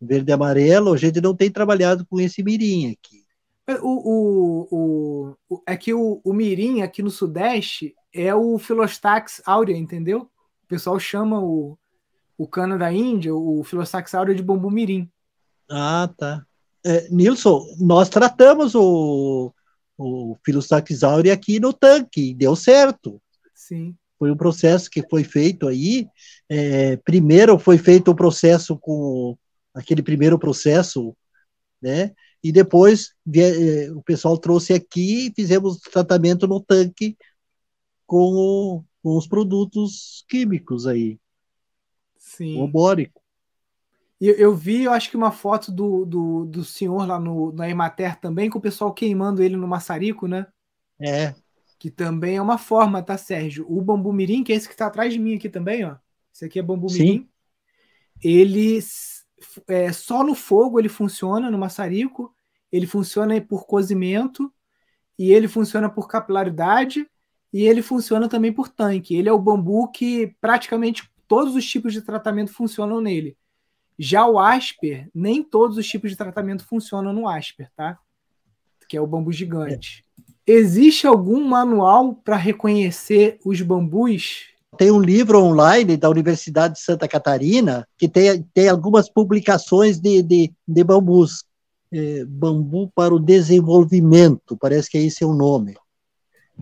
[0.00, 0.92] verde e amarelo.
[0.92, 3.24] A gente não tem trabalhado com esse mirim aqui.
[3.82, 9.76] O, o, o, é que o, o mirim aqui no Sudeste é o Filostax áurea,
[9.76, 10.30] entendeu?
[10.64, 11.78] O pessoal chama o,
[12.36, 15.10] o cana da Índia, o Filosaxauro de bambu mirim.
[15.70, 16.46] Ah, tá.
[16.82, 19.52] é, Nilson, nós tratamos o,
[19.98, 23.20] o Filosaxaure aqui no tanque, deu certo.
[23.54, 23.94] Sim.
[24.18, 26.08] Foi um processo que foi feito aí.
[26.48, 29.36] É, primeiro foi feito o processo com
[29.74, 31.16] aquele primeiro processo,
[31.80, 32.12] né?
[32.42, 37.16] E depois é, o pessoal trouxe aqui e fizemos tratamento no tanque
[38.06, 41.18] com, com os produtos químicos aí.
[42.18, 42.60] Sim.
[42.60, 43.20] O bórico.
[44.20, 47.68] Eu, eu vi, eu acho que uma foto do, do, do senhor lá no, na
[47.68, 50.46] Emater também, com o pessoal queimando ele no maçarico, né?
[51.00, 51.34] É.
[51.78, 53.64] Que também é uma forma, tá, Sérgio?
[53.68, 55.96] O bambu mirim, que é esse que está atrás de mim aqui também, ó.
[56.34, 56.98] Esse aqui é bambu Sim.
[56.98, 57.28] mirim.
[58.22, 58.80] Ele
[59.66, 62.34] é, só no fogo ele funciona no maçarico,
[62.70, 64.52] ele funciona por cozimento
[65.18, 67.08] e ele funciona por capilaridade
[67.52, 69.16] e ele funciona também por tanque.
[69.16, 73.36] Ele é o bambu que praticamente todos os tipos de tratamento funcionam nele.
[73.98, 77.98] Já o Asper, nem todos os tipos de tratamento funcionam no Asper, tá?
[78.88, 80.04] Que é o bambu gigante.
[80.50, 84.46] Existe algum manual para reconhecer os bambus?
[84.78, 90.22] Tem um livro online da Universidade de Santa Catarina que tem, tem algumas publicações de,
[90.22, 91.44] de, de bambus.
[91.92, 95.74] É, bambu para o desenvolvimento, parece que esse é o nome.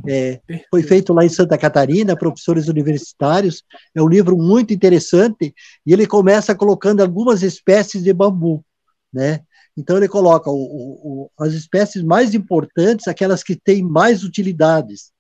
[0.07, 3.63] É, foi feito lá em Santa Catarina, professores universitários.
[3.95, 5.55] É um livro muito interessante
[5.87, 8.65] e ele começa colocando algumas espécies de bambu,
[9.13, 9.43] né?
[9.77, 15.13] Então ele coloca o, o, as espécies mais importantes, aquelas que têm mais utilidades,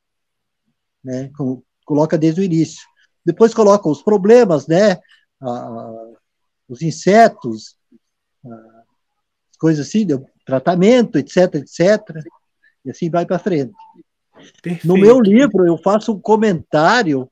[1.04, 1.30] né?
[1.84, 2.82] Coloca desde o início.
[3.24, 4.98] Depois coloca os problemas, né?
[5.40, 6.12] Ah,
[6.68, 7.76] os insetos,
[8.44, 8.82] ah,
[9.58, 10.06] coisas assim,
[10.44, 12.24] tratamento, etc, etc.
[12.84, 13.74] E assim vai para frente.
[14.62, 14.86] Perfeito.
[14.86, 17.30] No meu livro, eu faço um comentário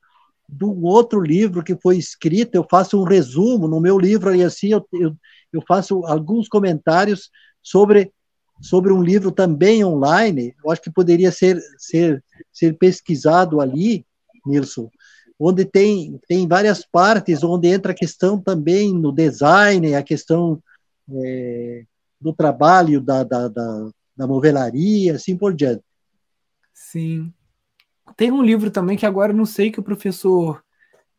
[0.49, 4.43] de um outro livro que foi escrito, eu faço um resumo no meu livro, e
[4.43, 5.17] assim eu, eu,
[5.57, 7.31] eu faço alguns comentários
[7.63, 8.13] sobre,
[8.61, 14.05] sobre um livro também online, eu acho que poderia ser, ser, ser pesquisado ali,
[14.47, 14.91] Nilson,
[15.39, 20.63] onde tem, tem várias partes, onde entra a questão também no design, a questão
[21.11, 21.85] é,
[22.21, 25.83] do trabalho da, da, da, da movelaria, assim por diante.
[26.73, 27.33] Sim.
[28.17, 30.64] Tem um livro também que agora não sei que o professor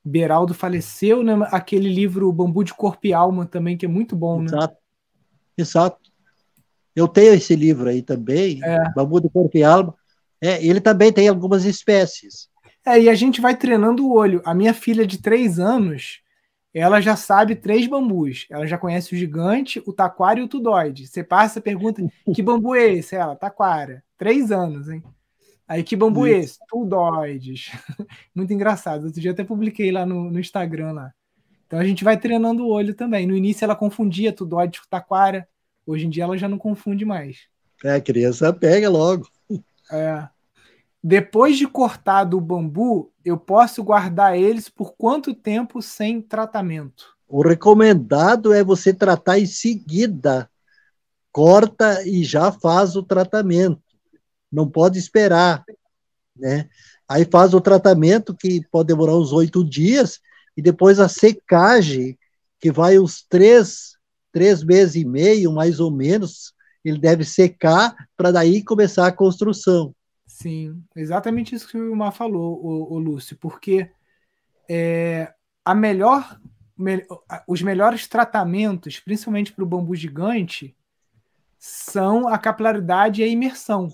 [0.05, 1.33] Beraldo faleceu, né?
[1.51, 4.45] Aquele livro Bambu de Corpo e Alma também, que é muito bom, né?
[4.45, 4.77] Exato.
[5.57, 6.11] Exato.
[6.95, 8.91] Eu tenho esse livro aí também, é.
[8.93, 9.95] Bambu de Corpo e Alma.
[10.39, 12.47] É, ele também tem algumas espécies.
[12.85, 14.43] É, e a gente vai treinando o olho.
[14.45, 16.21] A minha filha de três anos,
[16.71, 18.45] ela já sabe três bambus.
[18.49, 21.07] Ela já conhece o gigante, o taquara e o tudóide.
[21.07, 23.15] Você passa e pergunta, que bambu é esse?
[23.15, 24.03] Ela, taquara.
[24.17, 25.03] Três anos, hein?
[25.67, 26.59] Aí que bambu é esse?
[26.67, 27.71] Tudóides.
[28.35, 29.05] Muito engraçado.
[29.05, 31.13] Outro dia até publiquei lá no, no, Instagram lá.
[31.65, 33.25] Então a gente vai treinando o olho também.
[33.25, 35.47] No início ela confundia tudóide com taquara.
[35.85, 37.47] Hoje em dia ela já não confunde mais.
[37.83, 39.27] É, a criança pega logo.
[39.91, 40.27] É.
[41.03, 47.15] Depois de cortado o bambu, eu posso guardar eles por quanto tempo sem tratamento?
[47.27, 50.49] O recomendado é você tratar em seguida.
[51.31, 53.84] Corta e já faz o tratamento
[54.55, 55.63] não pode esperar,
[56.35, 56.69] né?
[57.07, 60.19] Aí faz o tratamento que pode demorar uns oito dias
[60.57, 62.17] e depois a secagem
[62.59, 63.97] que vai uns três,
[64.31, 69.93] três meses e meio, mais ou menos, ele deve secar para daí começar a construção.
[70.25, 73.91] Sim, exatamente isso que o Vilmar falou, o, o Lúcio, porque
[74.67, 75.31] é,
[75.63, 76.39] a melhor,
[76.77, 77.05] me,
[77.47, 80.75] os melhores tratamentos, principalmente para o bambu gigante,
[81.57, 83.89] são a capilaridade e a imersão.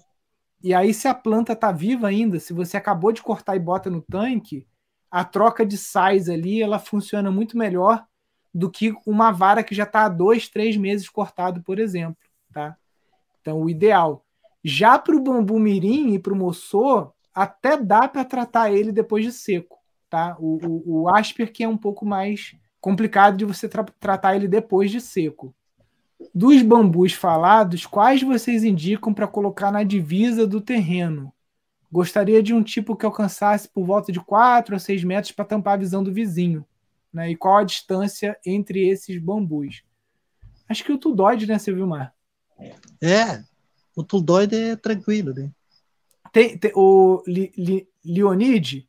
[0.63, 3.89] E aí, se a planta está viva ainda, se você acabou de cortar e bota
[3.89, 4.67] no tanque,
[5.10, 8.06] a troca de sais ali ela funciona muito melhor
[8.54, 12.17] do que uma vara que já está há dois, três meses cortado, por exemplo.
[12.54, 12.78] Tá?
[13.41, 14.26] Então, o ideal.
[14.63, 19.26] Já para o bambu mirim e para o moçô, até dá para tratar ele depois
[19.26, 19.80] de seco.
[20.10, 20.36] Tá?
[20.39, 24.47] O, o, o asper que é um pouco mais complicado de você tra tratar ele
[24.47, 25.55] depois de seco.
[26.34, 31.34] Dos bambus falados, quais vocês indicam para colocar na divisa do terreno?
[31.91, 35.74] Gostaria de um tipo que alcançasse por volta de 4 a 6 metros para tampar
[35.74, 36.65] a visão do vizinho.
[37.11, 37.32] Né?
[37.32, 39.84] E qual a distância entre esses bambus?
[40.69, 41.86] Acho que o tudóide, né, Silvio
[43.01, 43.43] É,
[43.95, 45.51] o tudóide é tranquilo, né?
[46.32, 48.88] Tem, tem, o Li, Li, Leonide,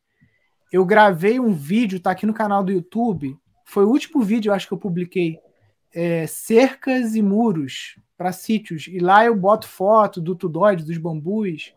[0.72, 3.36] eu gravei um vídeo, tá aqui no canal do YouTube.
[3.64, 5.40] Foi o último vídeo, eu acho que eu publiquei
[5.95, 8.86] é, cercas e muros para sítios.
[8.88, 11.74] E lá eu boto foto do tudóide, dos bambus,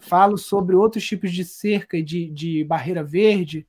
[0.00, 3.66] falo sobre outros tipos de cerca de, de barreira verde.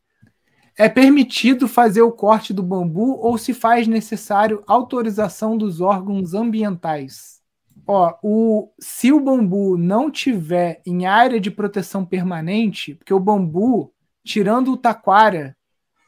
[0.78, 7.40] É permitido fazer o corte do bambu ou se faz necessário autorização dos órgãos ambientais?
[7.86, 13.92] Ó, o, se o bambu não tiver em área de proteção permanente, porque o bambu,
[14.24, 15.58] tirando o taquara,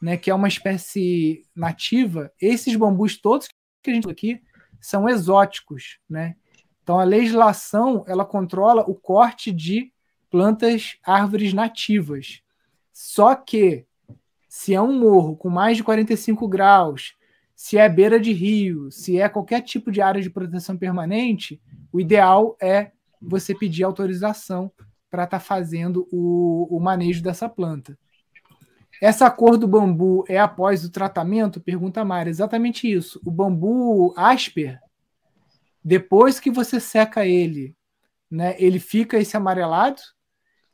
[0.00, 3.48] né, que é uma espécie nativa, esses bambus todos
[3.82, 4.40] que a gente aqui
[4.80, 6.36] são exóticos, né?
[6.82, 9.92] Então a legislação ela controla o corte de
[10.30, 12.42] plantas, árvores nativas.
[12.92, 13.86] Só que
[14.48, 17.14] se é um morro com mais de 45 graus,
[17.54, 21.60] se é beira de rio, se é qualquer tipo de área de proteção permanente,
[21.92, 24.72] o ideal é você pedir autorização
[25.10, 27.96] para estar tá fazendo o, o manejo dessa planta.
[29.00, 31.60] Essa cor do bambu é após o tratamento?
[31.60, 32.28] Pergunta a Mara.
[32.28, 33.20] Exatamente isso.
[33.24, 34.80] O bambu asper,
[35.84, 37.76] depois que você seca ele,
[38.30, 40.00] né, ele fica esse amarelado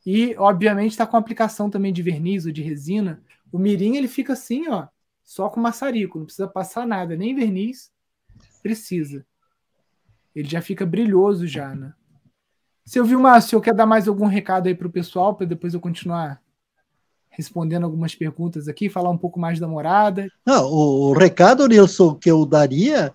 [0.05, 3.21] e, obviamente, está com aplicação também de verniz ou de resina.
[3.51, 4.87] O mirim ele fica assim, ó,
[5.23, 7.91] só com maçarico, não precisa passar nada, nem verniz
[8.61, 9.25] precisa.
[10.35, 11.93] Ele já fica brilhoso já, né?
[12.85, 15.73] Seu Vilmar, o senhor quer dar mais algum recado aí para o pessoal, para depois
[15.73, 16.41] eu continuar
[17.39, 20.27] respondendo algumas perguntas aqui, falar um pouco mais da morada?
[20.45, 23.13] Não, o, recado, Nilson, que eu daria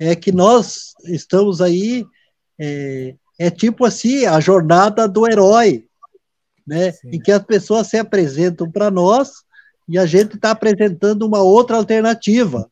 [0.00, 2.06] é que nós estamos aí,
[2.58, 5.84] é, é tipo assim, a jornada do herói,
[6.66, 6.92] né?
[6.92, 7.10] Sim.
[7.12, 9.44] Em que as pessoas se apresentam para nós
[9.86, 12.70] e a gente está apresentando uma outra alternativa.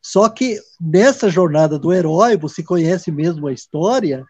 [0.00, 4.24] Só que nessa jornada do herói, você conhece mesmo a história,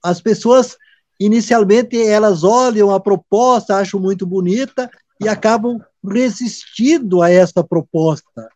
[0.00, 0.78] as pessoas
[1.18, 4.90] inicialmente elas olham a proposta, acham muito bonita
[5.20, 8.48] e acabam resistindo a essa proposta.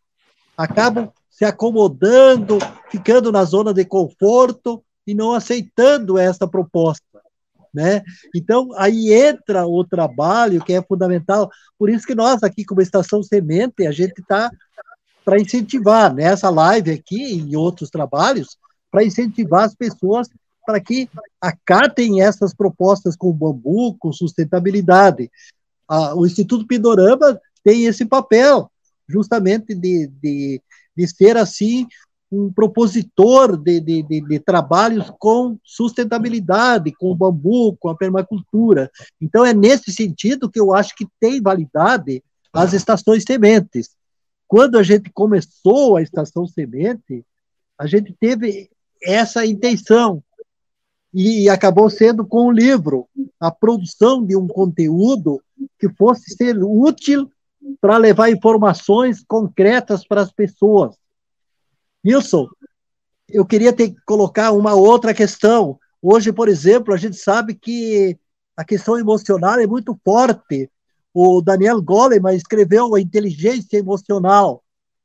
[0.57, 2.59] Acabam se acomodando,
[2.91, 7.05] ficando na zona de conforto e não aceitando essa proposta.
[7.73, 8.03] Né?
[8.35, 11.51] Então, aí entra o trabalho que é fundamental.
[11.79, 14.51] Por isso que nós aqui, como Estação Semente, a gente está
[15.25, 18.57] para incentivar nessa live aqui e outros trabalhos,
[18.91, 20.29] para incentivar as pessoas
[20.69, 21.09] para que
[21.41, 25.31] acatem essas propostas com bambu, com sustentabilidade.
[25.89, 28.71] Ah, o Instituto Pindorama tem esse papel,
[29.09, 30.61] justamente de, de,
[30.95, 31.87] de ser assim
[32.31, 38.91] um propositor de, de, de, de, trabalhos com sustentabilidade, com o bambu, com a permacultura.
[39.19, 43.97] Então, é nesse sentido que eu acho que tem validade as estações sementes.
[44.47, 47.25] Quando a gente começou a estação semente,
[47.79, 48.69] a gente teve
[49.03, 50.23] essa intenção
[51.13, 53.09] e acabou sendo com o livro
[53.41, 55.43] a produção de um conteúdo
[55.79, 57.31] que fosse ser útil
[57.81, 60.97] para levar informações concretas para as pessoas.
[62.05, 62.47] Wilson,
[63.29, 65.79] eu queria ter colocar uma outra questão.
[66.01, 68.17] Hoje, por exemplo, a gente sabe que
[68.57, 70.71] a questão emocional é muito forte
[71.21, 74.63] o Daniel Goleman escreveu a inteligência emocional,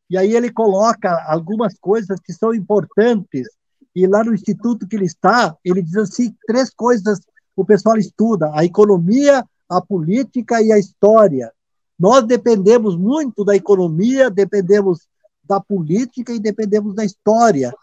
[0.10, 3.48] e aí ele coloca algumas coisas que são importantes,
[3.96, 7.20] e lá no instituto que ele está, ele diz assim, três coisas
[7.56, 11.52] o pessoal estuda, a economia, a política e a história.
[12.00, 15.08] Nós dependemos muito da economia, dependemos
[15.44, 17.74] da política e dependemos da história.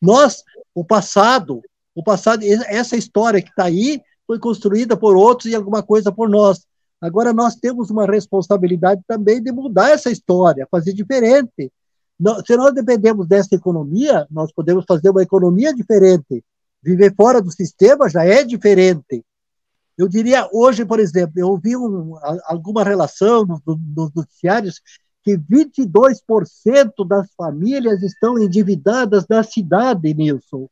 [0.00, 0.42] Nós,
[0.74, 1.62] o passado,
[1.94, 6.28] o passado, essa história que está aí foi construída por outros e alguma coisa por
[6.28, 6.66] nós.
[7.00, 11.70] Agora, nós temos uma responsabilidade também de mudar essa história, fazer diferente.
[12.46, 16.44] Se nós dependemos dessa economia, nós podemos fazer uma economia diferente.
[16.82, 19.24] Viver fora do sistema já é diferente.
[19.96, 22.14] Eu diria, hoje, por exemplo, eu ouvi um,
[22.46, 24.80] alguma relação nos no, noticiários
[25.22, 30.68] que 22% das famílias estão endividadas na cidade, Nilson.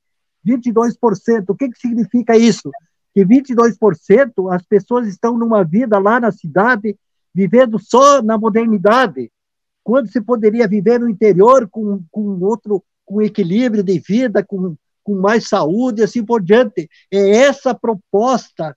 [0.47, 1.45] 22%.
[1.49, 2.70] O que, que significa isso?
[3.14, 6.97] que 22% as pessoas estão numa vida lá na cidade,
[7.34, 9.30] vivendo só na modernidade,
[9.83, 15.14] quando se poderia viver no interior com, com outro com equilíbrio de vida, com, com
[15.14, 16.89] mais saúde e assim por diante.
[17.11, 18.76] É essa proposta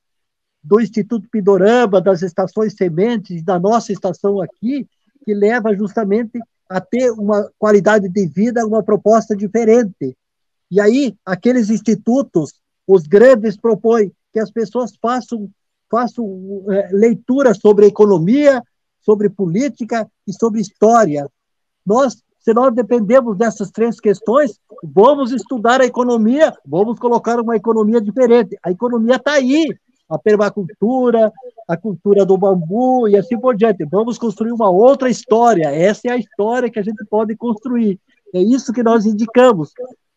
[0.63, 4.87] do Instituto Pindorama, das estações sementes, da nossa estação aqui,
[5.23, 10.17] que leva justamente a ter uma qualidade de vida, uma proposta diferente.
[10.71, 12.53] E aí, aqueles institutos,
[12.87, 15.49] os grandes propõem que as pessoas façam,
[15.89, 18.63] façam é, leitura sobre economia,
[19.05, 21.29] sobre política e sobre história.
[21.85, 28.01] Nós, se nós dependemos dessas três questões, vamos estudar a economia, vamos colocar uma economia
[28.01, 28.57] diferente.
[28.63, 29.67] A economia está aí,
[30.09, 31.31] a permacultura,
[31.67, 33.85] a cultura do bambu e assim por diante.
[33.85, 35.69] Vamos construir uma outra história.
[35.69, 37.99] Essa é a história que a gente pode construir.
[38.33, 39.71] É isso que nós indicamos.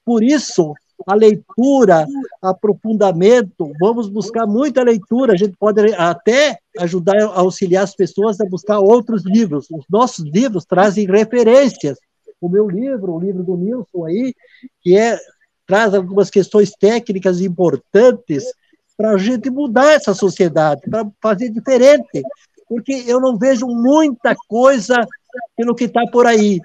[0.04, 0.72] Por isso,
[1.06, 2.06] a leitura,
[2.42, 8.44] aprofundamento, vamos buscar muita leitura, a gente pode até ajudar a auxiliar as pessoas a
[8.44, 9.66] buscar outros livros.
[9.70, 11.98] Os nossos livros trazem referências.
[12.40, 14.34] O meu livro, o livro do Nilson aí,
[14.80, 15.18] que é
[15.66, 18.44] traz algumas questões técnicas importantes
[18.96, 22.22] para a gente mudar essa sociedade, para fazer diferente,
[22.66, 24.96] porque eu não vejo muita coisa
[25.56, 26.60] pelo que está por aí.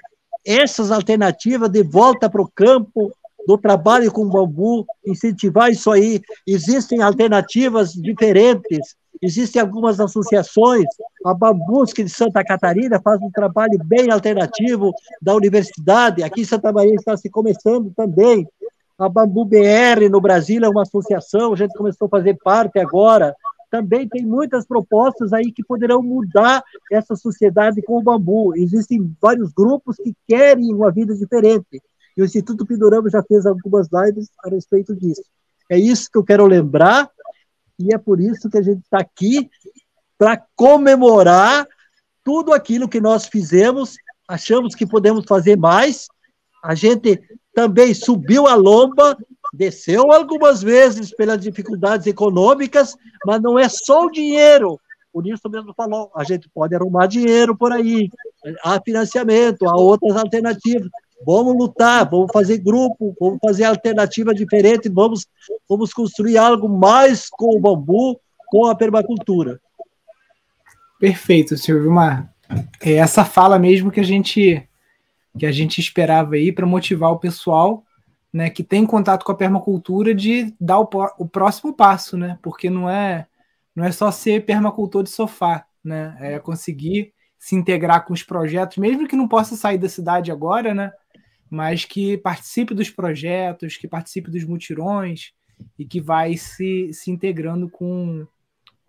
[0.45, 3.13] Essas alternativas de volta para o campo,
[3.47, 6.21] do trabalho com bambu, incentivar isso aí.
[6.47, 10.85] Existem alternativas diferentes, existem algumas associações.
[11.25, 16.23] A Bambusca de Santa Catarina faz um trabalho bem alternativo da universidade.
[16.23, 18.47] Aqui em Santa Maria está se começando também.
[18.97, 23.35] A Bambu BR no Brasil é uma associação, a gente começou a fazer parte agora.
[23.69, 28.55] Também tem muitas propostas aí que poderão mudar essa sociedade com o bambu.
[28.55, 31.81] Existem vários grupos que querem uma vida diferente.
[32.15, 35.23] E o Instituto Pindorama já fez algumas lives a respeito disso.
[35.69, 37.09] É isso que eu quero lembrar,
[37.79, 39.49] e é por isso que a gente está aqui
[40.17, 41.67] para comemorar
[42.23, 43.95] tudo aquilo que nós fizemos.
[44.27, 46.07] Achamos que podemos fazer mais.
[46.63, 47.21] A gente
[47.53, 49.17] também subiu a lomba,
[49.53, 52.95] desceu algumas vezes pelas dificuldades econômicas,
[53.25, 54.79] mas não é só o dinheiro.
[55.11, 58.09] O Nilson mesmo falou, a gente pode arrumar dinheiro por aí,
[58.63, 60.89] há financiamento, há outras alternativas.
[61.25, 65.25] Vamos lutar, vamos fazer grupo, vamos fazer alternativa diferente, vamos,
[65.67, 69.59] vamos construir algo mais com o bambu, com a permacultura.
[70.99, 72.33] Perfeito, senhor Vilmar.
[72.81, 74.67] É essa fala mesmo que a gente
[75.37, 77.83] que a gente esperava aí para motivar o pessoal,
[78.31, 82.37] né, que tem contato com a permacultura de dar o, o próximo passo, né?
[82.41, 83.25] Porque não é
[83.75, 86.15] não é só ser permacultor de sofá, né?
[86.19, 90.73] É conseguir se integrar com os projetos, mesmo que não possa sair da cidade agora,
[90.73, 90.91] né?
[91.53, 95.33] Mas que participe dos projetos, que participe dos mutirões
[95.77, 98.25] e que vai se, se integrando com,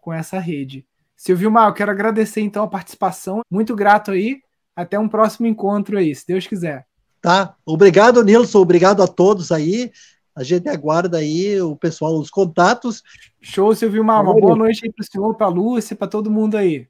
[0.01, 0.87] com essa rede.
[1.15, 3.43] Silvio Mal, eu quero agradecer então a participação.
[3.51, 4.41] Muito grato aí.
[4.75, 6.87] Até um próximo encontro aí, se Deus quiser.
[7.21, 7.55] Tá.
[7.67, 8.61] Obrigado, Nilson.
[8.61, 9.93] Obrigado a todos aí.
[10.35, 13.03] A gente aguarda aí o pessoal, os contatos.
[13.43, 14.23] Show, Silvio Mal.
[14.23, 16.89] Uma boa noite aí para o senhor, para a Lúcia, para todo mundo aí.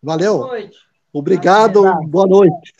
[0.00, 0.38] Valeu.
[0.38, 0.78] Boa noite.
[1.12, 1.82] Obrigado.
[2.06, 2.72] Boa noite.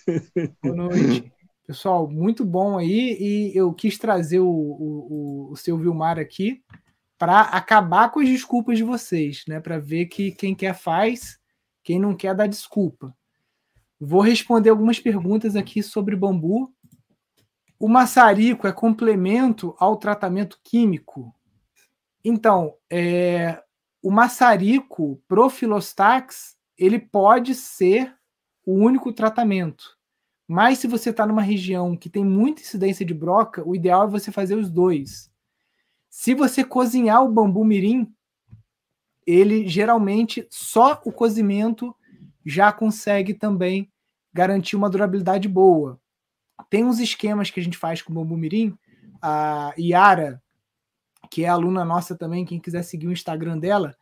[0.62, 1.32] Boa noite.
[1.68, 3.18] Pessoal, muito bom aí.
[3.20, 6.62] E eu quis trazer o, o, o seu Vilmar aqui
[7.18, 9.60] para acabar com as desculpas de vocês, né?
[9.60, 11.38] Para ver que quem quer faz,
[11.84, 13.14] quem não quer dá desculpa.
[14.00, 16.72] Vou responder algumas perguntas aqui sobre bambu.
[17.78, 21.34] O maçarico é complemento ao tratamento químico?
[22.24, 23.62] Então, é,
[24.02, 28.16] o maçarico Profilostax ele pode ser
[28.64, 29.97] o único tratamento.
[30.49, 34.11] Mas se você está numa região que tem muita incidência de broca, o ideal é
[34.11, 35.30] você fazer os dois.
[36.09, 38.11] Se você cozinhar o bambu mirim,
[39.26, 41.94] ele geralmente só o cozimento
[42.46, 43.92] já consegue também
[44.32, 46.01] garantir uma durabilidade boa.
[46.70, 48.76] Tem uns esquemas que a gente faz com o bambu mirim,
[49.20, 50.42] a Yara,
[51.30, 53.94] que é aluna nossa também, quem quiser seguir o Instagram dela,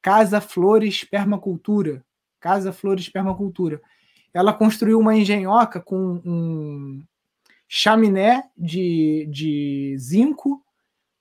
[0.00, 2.02] Casa Flores Permacultura.
[2.40, 3.82] Casa Flores Permacultura
[4.32, 7.02] ela construiu uma engenhoca com um
[7.68, 10.62] chaminé de, de zinco,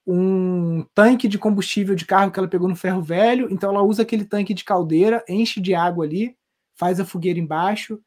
[0.06, 3.48] um tanque de combustível de carro que ela pegou no ferro velho.
[3.52, 6.36] Então ela usa aquele tanque de caldeira, enche de água ali,
[6.76, 8.02] faz a fogueira embaixo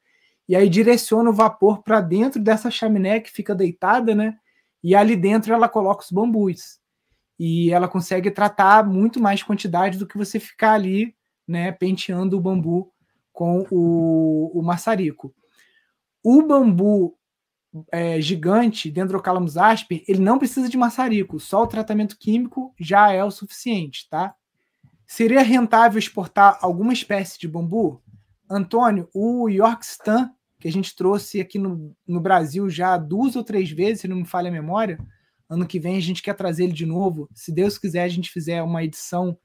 [0.48, 4.36] e aí direciona o vapor para dentro dessa chaminé que fica deitada, né?
[4.82, 6.78] E ali dentro ela coloca os bambus.
[7.38, 11.14] E ela consegue tratar muito mais quantidade do que você ficar ali,
[11.46, 12.91] né, penteando o bambu
[13.32, 15.34] com o, o maçarico.
[16.22, 17.16] O bambu
[17.90, 23.24] é, gigante, Dendrocalamus asper, ele não precisa de maçarico, só o tratamento químico já é
[23.24, 24.34] o suficiente, tá?
[25.06, 28.02] Seria rentável exportar alguma espécie de bambu?
[28.48, 30.30] Antônio, o Yorkstan,
[30.60, 34.16] que a gente trouxe aqui no, no Brasil já duas ou três vezes, se não
[34.16, 34.98] me falha a memória,
[35.48, 37.28] ano que vem a gente quer trazer ele de novo.
[37.34, 39.36] Se Deus quiser, a gente fizer uma edição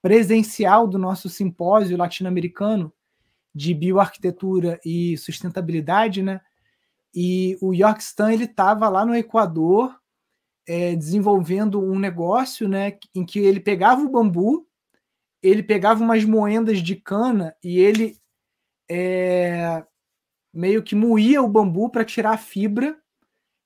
[0.00, 2.92] presencial do nosso simpósio latino-americano,
[3.54, 6.40] de bioarquitetura e sustentabilidade, né?
[7.14, 9.94] E o Yorkstan ele estava lá no Equador
[10.66, 14.66] é, desenvolvendo um negócio, né, em que ele pegava o bambu,
[15.42, 18.16] ele pegava umas moendas de cana e ele
[18.88, 19.84] é,
[20.52, 22.96] meio que moía o bambu para tirar a fibra.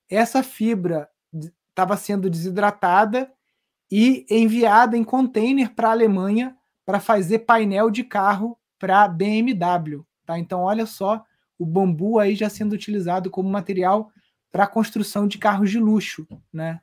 [0.09, 1.09] Essa fibra
[1.68, 3.30] estava sendo desidratada
[3.91, 10.05] e enviada em container para a Alemanha para fazer painel de carro para BMW.
[10.24, 10.39] Tá?
[10.39, 11.24] Então, olha só
[11.59, 14.11] o bambu aí já sendo utilizado como material
[14.53, 16.27] para construção de carros de luxo.
[16.53, 16.81] Né?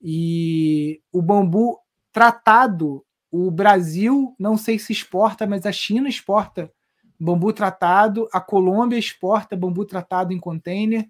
[0.00, 1.78] E o bambu
[2.12, 6.72] tratado, o Brasil, não sei se exporta, mas a China exporta
[7.18, 11.08] bambu tratado, a Colômbia exporta bambu tratado em container.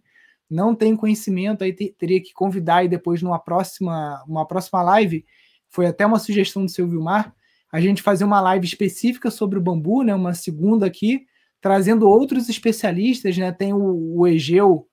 [0.50, 5.26] não tem conhecimento, aí teria que convidar e depois numa próxima, uma próxima live,
[5.68, 7.34] foi até uma sugestão do seu Vilmar,
[7.70, 11.26] a gente fazer uma live específica sobre o bambu, né, uma segunda aqui,
[11.60, 13.50] trazendo outros especialistas, né?
[13.52, 14.86] Tem o, o Egeu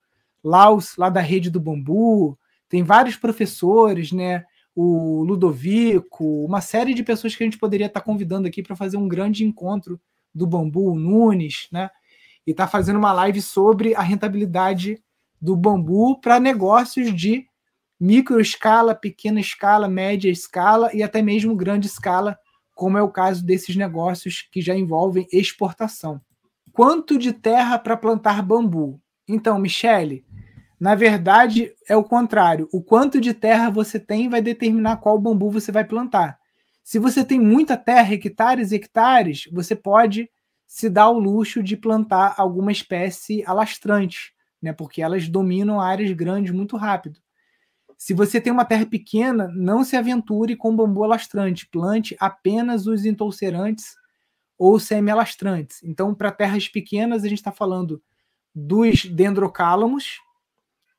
[0.43, 4.43] Laus, lá da rede do bambu, tem vários professores, né?
[4.75, 8.97] O Ludovico, uma série de pessoas que a gente poderia estar convidando aqui para fazer
[8.97, 9.99] um grande encontro
[10.33, 11.89] do bambu, o Nunes, né?
[12.45, 15.01] E está fazendo uma live sobre a rentabilidade
[15.41, 17.45] do bambu para negócios de
[17.99, 22.37] micro escala, pequena escala, média escala e até mesmo grande escala,
[22.75, 26.21] como é o caso desses negócios que já envolvem exportação.
[26.71, 29.01] Quanto de terra para plantar bambu?
[29.27, 30.25] Então, Michele,
[30.79, 32.67] na verdade é o contrário.
[32.71, 36.37] O quanto de terra você tem vai determinar qual bambu você vai plantar.
[36.83, 40.29] Se você tem muita terra, hectares e hectares, você pode
[40.67, 44.73] se dar o luxo de plantar alguma espécie alastrante, né?
[44.73, 47.19] Porque elas dominam áreas grandes muito rápido.
[48.05, 51.67] Se você tem uma terra pequena, não se aventure com bambu alastrante.
[51.67, 53.95] Plante apenas os entolcerantes
[54.59, 55.81] ou semi-alastrantes.
[55.83, 57.99] Então, para terras pequenas, a gente está falando
[58.53, 60.19] dos dendrocálamos,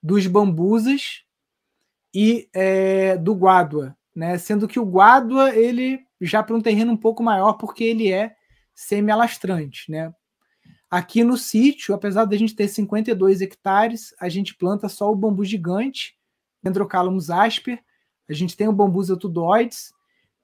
[0.02, 1.22] dos bambusas
[2.12, 4.36] e é, do guádua, né?
[4.36, 8.34] Sendo que o guádua, ele já para um terreno um pouco maior, porque ele é
[8.74, 10.12] semi-alastrante, né?
[10.90, 15.14] Aqui no sítio, apesar de a gente ter 52 hectares, a gente planta só o
[15.14, 16.15] bambu gigante,
[16.66, 17.80] Dendrocalamus asper,
[18.28, 19.92] a gente tem o bambus tudoides,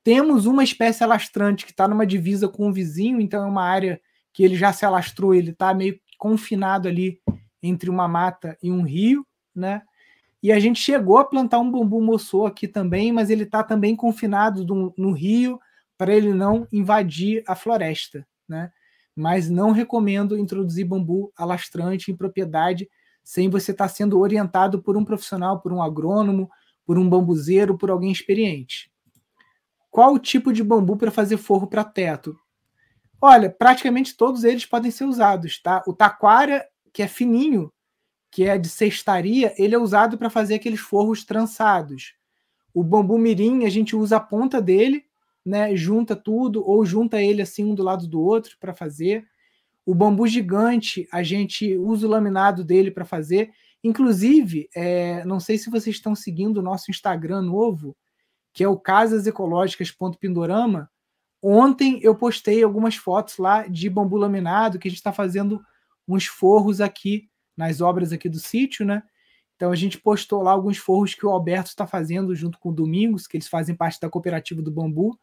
[0.04, 4.00] temos uma espécie alastrante que está numa divisa com o vizinho, então é uma área
[4.32, 7.20] que ele já se alastrou, ele está meio confinado ali
[7.60, 9.82] entre uma mata e um rio, né?
[10.40, 13.94] E a gente chegou a plantar um bambu moçô aqui também, mas ele está também
[13.94, 15.60] confinado no, no rio
[15.96, 18.72] para ele não invadir a floresta, né?
[19.14, 22.88] Mas não recomendo introduzir bambu alastrante em propriedade
[23.22, 26.50] sem você estar tá sendo orientado por um profissional, por um agrônomo,
[26.84, 28.90] por um bambuzeiro, por alguém experiente.
[29.90, 32.36] Qual o tipo de bambu para fazer forro para teto?
[33.20, 35.82] Olha, praticamente todos eles podem ser usados, tá?
[35.86, 37.72] O taquara, que é fininho,
[38.30, 42.14] que é de cestaria, ele é usado para fazer aqueles forros trançados.
[42.74, 45.04] O bambu mirim, a gente usa a ponta dele,
[45.44, 45.76] né?
[45.76, 49.28] Junta tudo ou junta ele assim um do lado do outro para fazer.
[49.84, 53.52] O bambu gigante, a gente usa o laminado dele para fazer.
[53.82, 57.96] Inclusive, é, não sei se vocês estão seguindo o nosso Instagram novo,
[58.52, 60.88] que é o casasecológicas.pindorama.
[61.42, 65.60] Ontem eu postei algumas fotos lá de bambu laminado, que a gente está fazendo
[66.06, 69.02] uns forros aqui nas obras aqui do sítio, né?
[69.56, 72.74] Então a gente postou lá alguns forros que o Alberto está fazendo junto com o
[72.74, 75.18] Domingos, que eles fazem parte da cooperativa do bambu.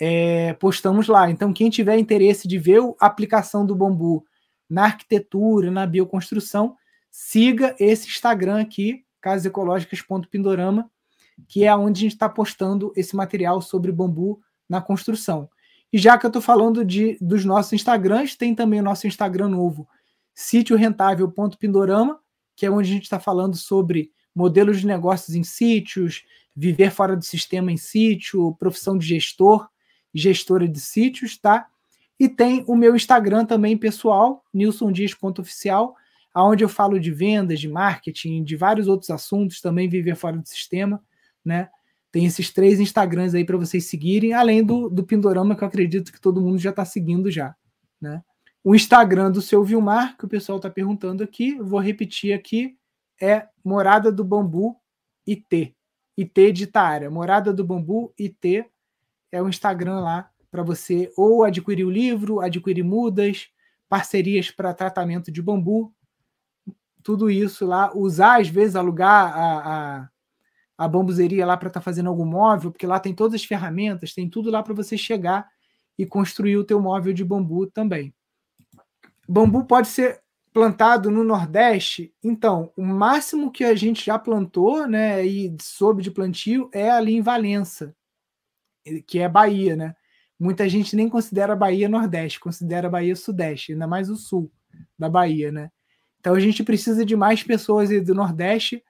[0.00, 1.30] É, postamos lá.
[1.30, 4.24] Então, quem tiver interesse de ver a aplicação do bambu
[4.68, 6.76] na arquitetura, na bioconstrução,
[7.10, 10.90] siga esse Instagram aqui, casasecológicas.pindorama,
[11.46, 15.48] que é onde a gente está postando esse material sobre bambu na construção.
[15.92, 19.48] E já que eu estou falando de, dos nossos Instagrams, tem também o nosso Instagram
[19.48, 19.86] novo,
[20.34, 22.18] sítiorentável.pindorama,
[22.56, 26.24] que é onde a gente está falando sobre modelos de negócios em sítios,
[26.56, 29.68] viver fora do sistema em sítio, profissão de gestor,
[30.14, 31.66] gestora de sítios, tá?
[32.18, 35.94] E tem o meu Instagram também pessoal, nilsondias.oficial,
[36.32, 40.46] aonde eu falo de vendas, de marketing, de vários outros assuntos, também viver fora do
[40.46, 41.02] sistema
[41.44, 41.68] né?
[42.10, 46.12] Tem esses três Instagrams aí para vocês seguirem, além do, do Pindorama, que eu acredito
[46.12, 47.54] que todo mundo já está seguindo já,
[48.00, 48.22] né?
[48.62, 52.76] O Instagram do seu Vilmar, que o pessoal está perguntando aqui, vou repetir aqui,
[53.20, 54.76] é Morada do Bambu
[55.26, 55.74] IT.
[56.16, 56.68] IT de.
[57.10, 58.66] Morada do Bambu IT
[59.32, 63.48] é o Instagram lá para você ou adquirir o livro, adquirir mudas,
[63.88, 65.92] parcerias para tratamento de bambu,
[67.02, 70.08] tudo isso lá, usar às vezes alugar a, a
[70.76, 74.14] a bambuzeria lá para estar tá fazendo algum móvel, porque lá tem todas as ferramentas,
[74.14, 75.48] tem tudo lá para você chegar
[75.96, 78.12] e construir o teu móvel de bambu também.
[79.28, 80.20] Bambu pode ser
[80.52, 86.10] plantado no Nordeste, então, o máximo que a gente já plantou, né, e soube de
[86.10, 87.94] plantio é ali em Valença,
[89.06, 89.94] que é Bahia, né?
[90.38, 94.50] Muita gente nem considera Bahia Nordeste, considera Bahia Sudeste, ainda mais o sul
[94.98, 95.70] da Bahia, né?
[96.18, 98.82] Então a gente precisa de mais pessoas do Nordeste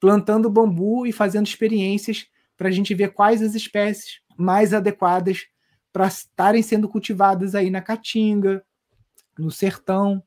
[0.00, 2.26] plantando bambu e fazendo experiências
[2.56, 5.46] para a gente ver quais as espécies mais adequadas
[5.92, 8.64] para estarem sendo cultivadas aí na Caatinga,
[9.38, 10.22] no Sertão,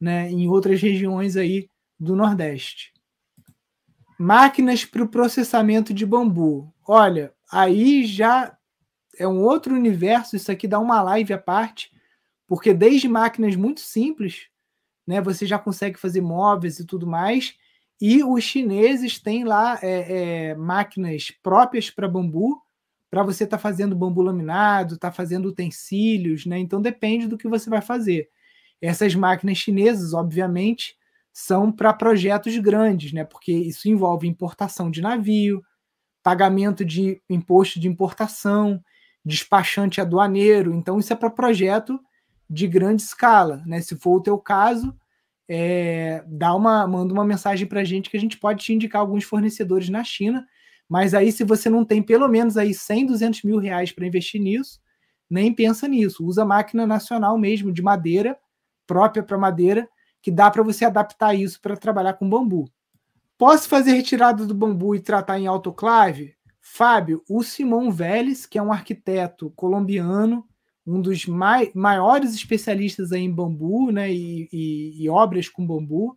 [0.00, 1.68] né, em outras regiões aí
[1.98, 2.92] do Nordeste.
[4.18, 6.72] Máquinas para o processamento de bambu.
[6.86, 8.56] Olha, aí já
[9.22, 11.90] é um outro universo, isso aqui dá uma live à parte,
[12.46, 14.48] porque desde máquinas muito simples,
[15.06, 17.56] né, você já consegue fazer móveis e tudo mais,
[18.04, 22.60] E os chineses têm lá é, é, máquinas próprias para bambu,
[23.08, 26.58] para você estar tá fazendo bambu laminado, tá fazendo utensílios, né?
[26.58, 28.28] Então depende do que você vai fazer.
[28.80, 30.96] Essas máquinas chinesas, obviamente,
[31.32, 33.24] são para projetos grandes, né?
[33.24, 35.62] Porque isso envolve importação de navio,
[36.24, 38.82] pagamento de imposto de importação,
[39.24, 40.74] despachante aduaneiro.
[40.74, 42.00] Então, isso é para projeto
[42.48, 43.62] de grande escala.
[43.66, 43.80] Né?
[43.80, 44.94] Se for o teu caso,
[45.48, 49.00] é, dá uma, manda uma mensagem para a gente que a gente pode te indicar
[49.00, 50.46] alguns fornecedores na China.
[50.88, 54.40] Mas aí, se você não tem pelo menos aí 100, 200 mil reais para investir
[54.40, 54.80] nisso,
[55.30, 56.26] nem pensa nisso.
[56.26, 58.36] Usa máquina nacional mesmo, de madeira,
[58.86, 59.88] própria para madeira,
[60.20, 62.68] que dá para você adaptar isso para trabalhar com bambu.
[63.38, 66.34] Posso fazer retirada do bambu e tratar em autoclave?
[66.74, 70.48] Fábio, o Simão Vélez, que é um arquiteto colombiano,
[70.86, 76.16] um dos mai, maiores especialistas em bambu né, e, e, e, obras com bambu,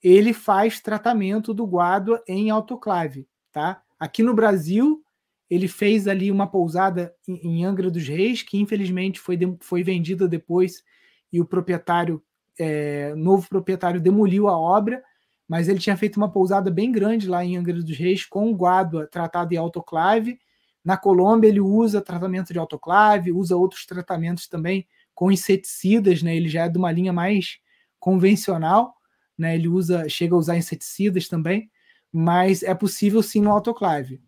[0.00, 3.26] ele faz tratamento do guado em autoclave.
[3.50, 3.82] Tá?
[3.98, 5.02] Aqui no Brasil,
[5.50, 10.28] ele fez ali uma pousada em, em Angra dos Reis, que infelizmente foi, foi vendida
[10.28, 10.84] depois
[11.32, 12.22] e o proprietário,
[12.56, 15.02] é, novo proprietário, demoliu a obra
[15.50, 19.08] mas ele tinha feito uma pousada bem grande lá em Angra dos Reis com guádua
[19.08, 20.38] tratado em autoclave.
[20.84, 26.36] Na Colômbia ele usa tratamento de autoclave, usa outros tratamentos também com inseticidas, né?
[26.36, 27.58] Ele já é de uma linha mais
[27.98, 28.94] convencional,
[29.36, 29.56] né?
[29.56, 31.68] Ele usa, chega a usar inseticidas também,
[32.12, 34.22] mas é possível sim no autoclave.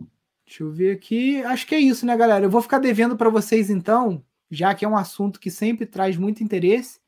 [0.45, 2.47] Deixa eu ver aqui, acho que é isso, né, galera?
[2.47, 6.17] Eu vou ficar devendo para vocês então, já que é um assunto que sempre traz
[6.17, 6.99] muito interesse,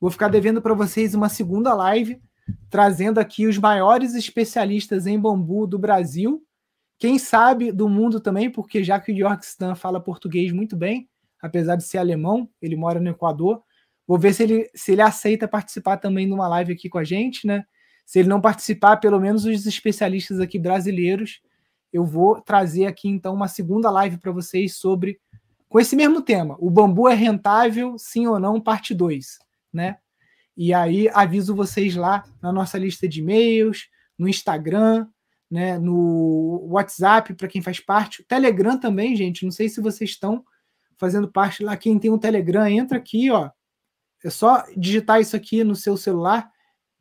[0.00, 2.20] vou ficar devendo para vocês uma segunda live
[2.70, 6.42] trazendo aqui os maiores especialistas em bambu do Brasil,
[6.98, 11.08] quem sabe do mundo também, porque já que o York Stan fala português muito bem,
[11.40, 13.62] apesar de ser alemão, ele mora no Equador.
[14.06, 17.04] Vou ver se ele, se ele aceita participar também de uma live aqui com a
[17.04, 17.64] gente, né?
[18.06, 21.40] Se ele não participar, pelo menos os especialistas aqui brasileiros,
[21.92, 25.20] eu vou trazer aqui então uma segunda live para vocês sobre
[25.68, 26.56] com esse mesmo tema.
[26.58, 29.38] O bambu é rentável, sim ou não, parte 2,
[29.72, 29.96] né?
[30.56, 33.88] E aí aviso vocês lá na nossa lista de e-mails,
[34.18, 35.06] no Instagram,
[35.50, 39.44] né, no WhatsApp para quem faz parte, o Telegram também, gente.
[39.44, 40.44] Não sei se vocês estão
[40.96, 41.76] fazendo parte lá.
[41.76, 43.50] Quem tem um Telegram, entra aqui, ó.
[44.24, 46.48] É só digitar isso aqui no seu celular,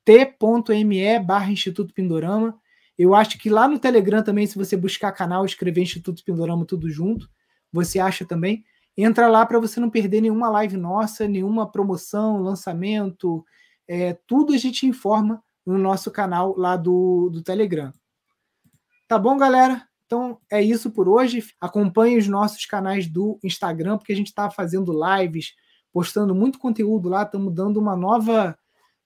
[0.04, 2.60] t.me barra Instituto Pindorama.
[2.98, 6.90] Eu acho que lá no Telegram também, se você buscar canal, escrever Instituto Pindorama tudo
[6.90, 7.30] junto,
[7.72, 8.64] você acha também.
[8.98, 13.46] Entra lá para você não perder nenhuma live nossa, nenhuma promoção, lançamento,
[13.88, 17.92] é, tudo a gente informa no nosso canal lá do, do Telegram.
[19.08, 19.88] Tá bom, galera?
[20.06, 21.44] Então é isso por hoje.
[21.60, 25.54] Acompanhe os nossos canais do Instagram, porque a gente está fazendo lives,
[25.92, 28.58] postando muito conteúdo lá, estamos dando uma nova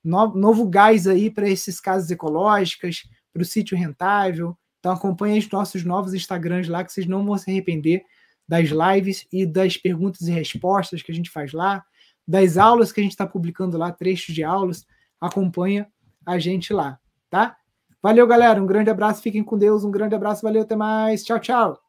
[0.04, 4.58] no, novo gás aí para esses casos ecológicos, para o sítio rentável.
[4.80, 8.04] Então acompanhe os nossos novos Instagrams lá, que vocês não vão se arrepender
[8.48, 11.84] das lives e das perguntas e respostas que a gente faz lá,
[12.28, 14.86] das aulas que a gente está publicando lá, trechos de aulas.
[15.20, 15.88] Acompanha
[16.26, 17.58] a gente lá, tá?
[18.06, 18.62] Valeu, galera.
[18.62, 19.20] Um grande abraço.
[19.20, 19.84] Fiquem com Deus.
[19.84, 20.43] Um grande abraço.
[20.43, 20.62] Valeu.
[20.62, 21.24] Até mais.
[21.24, 21.82] Tchau, tchau.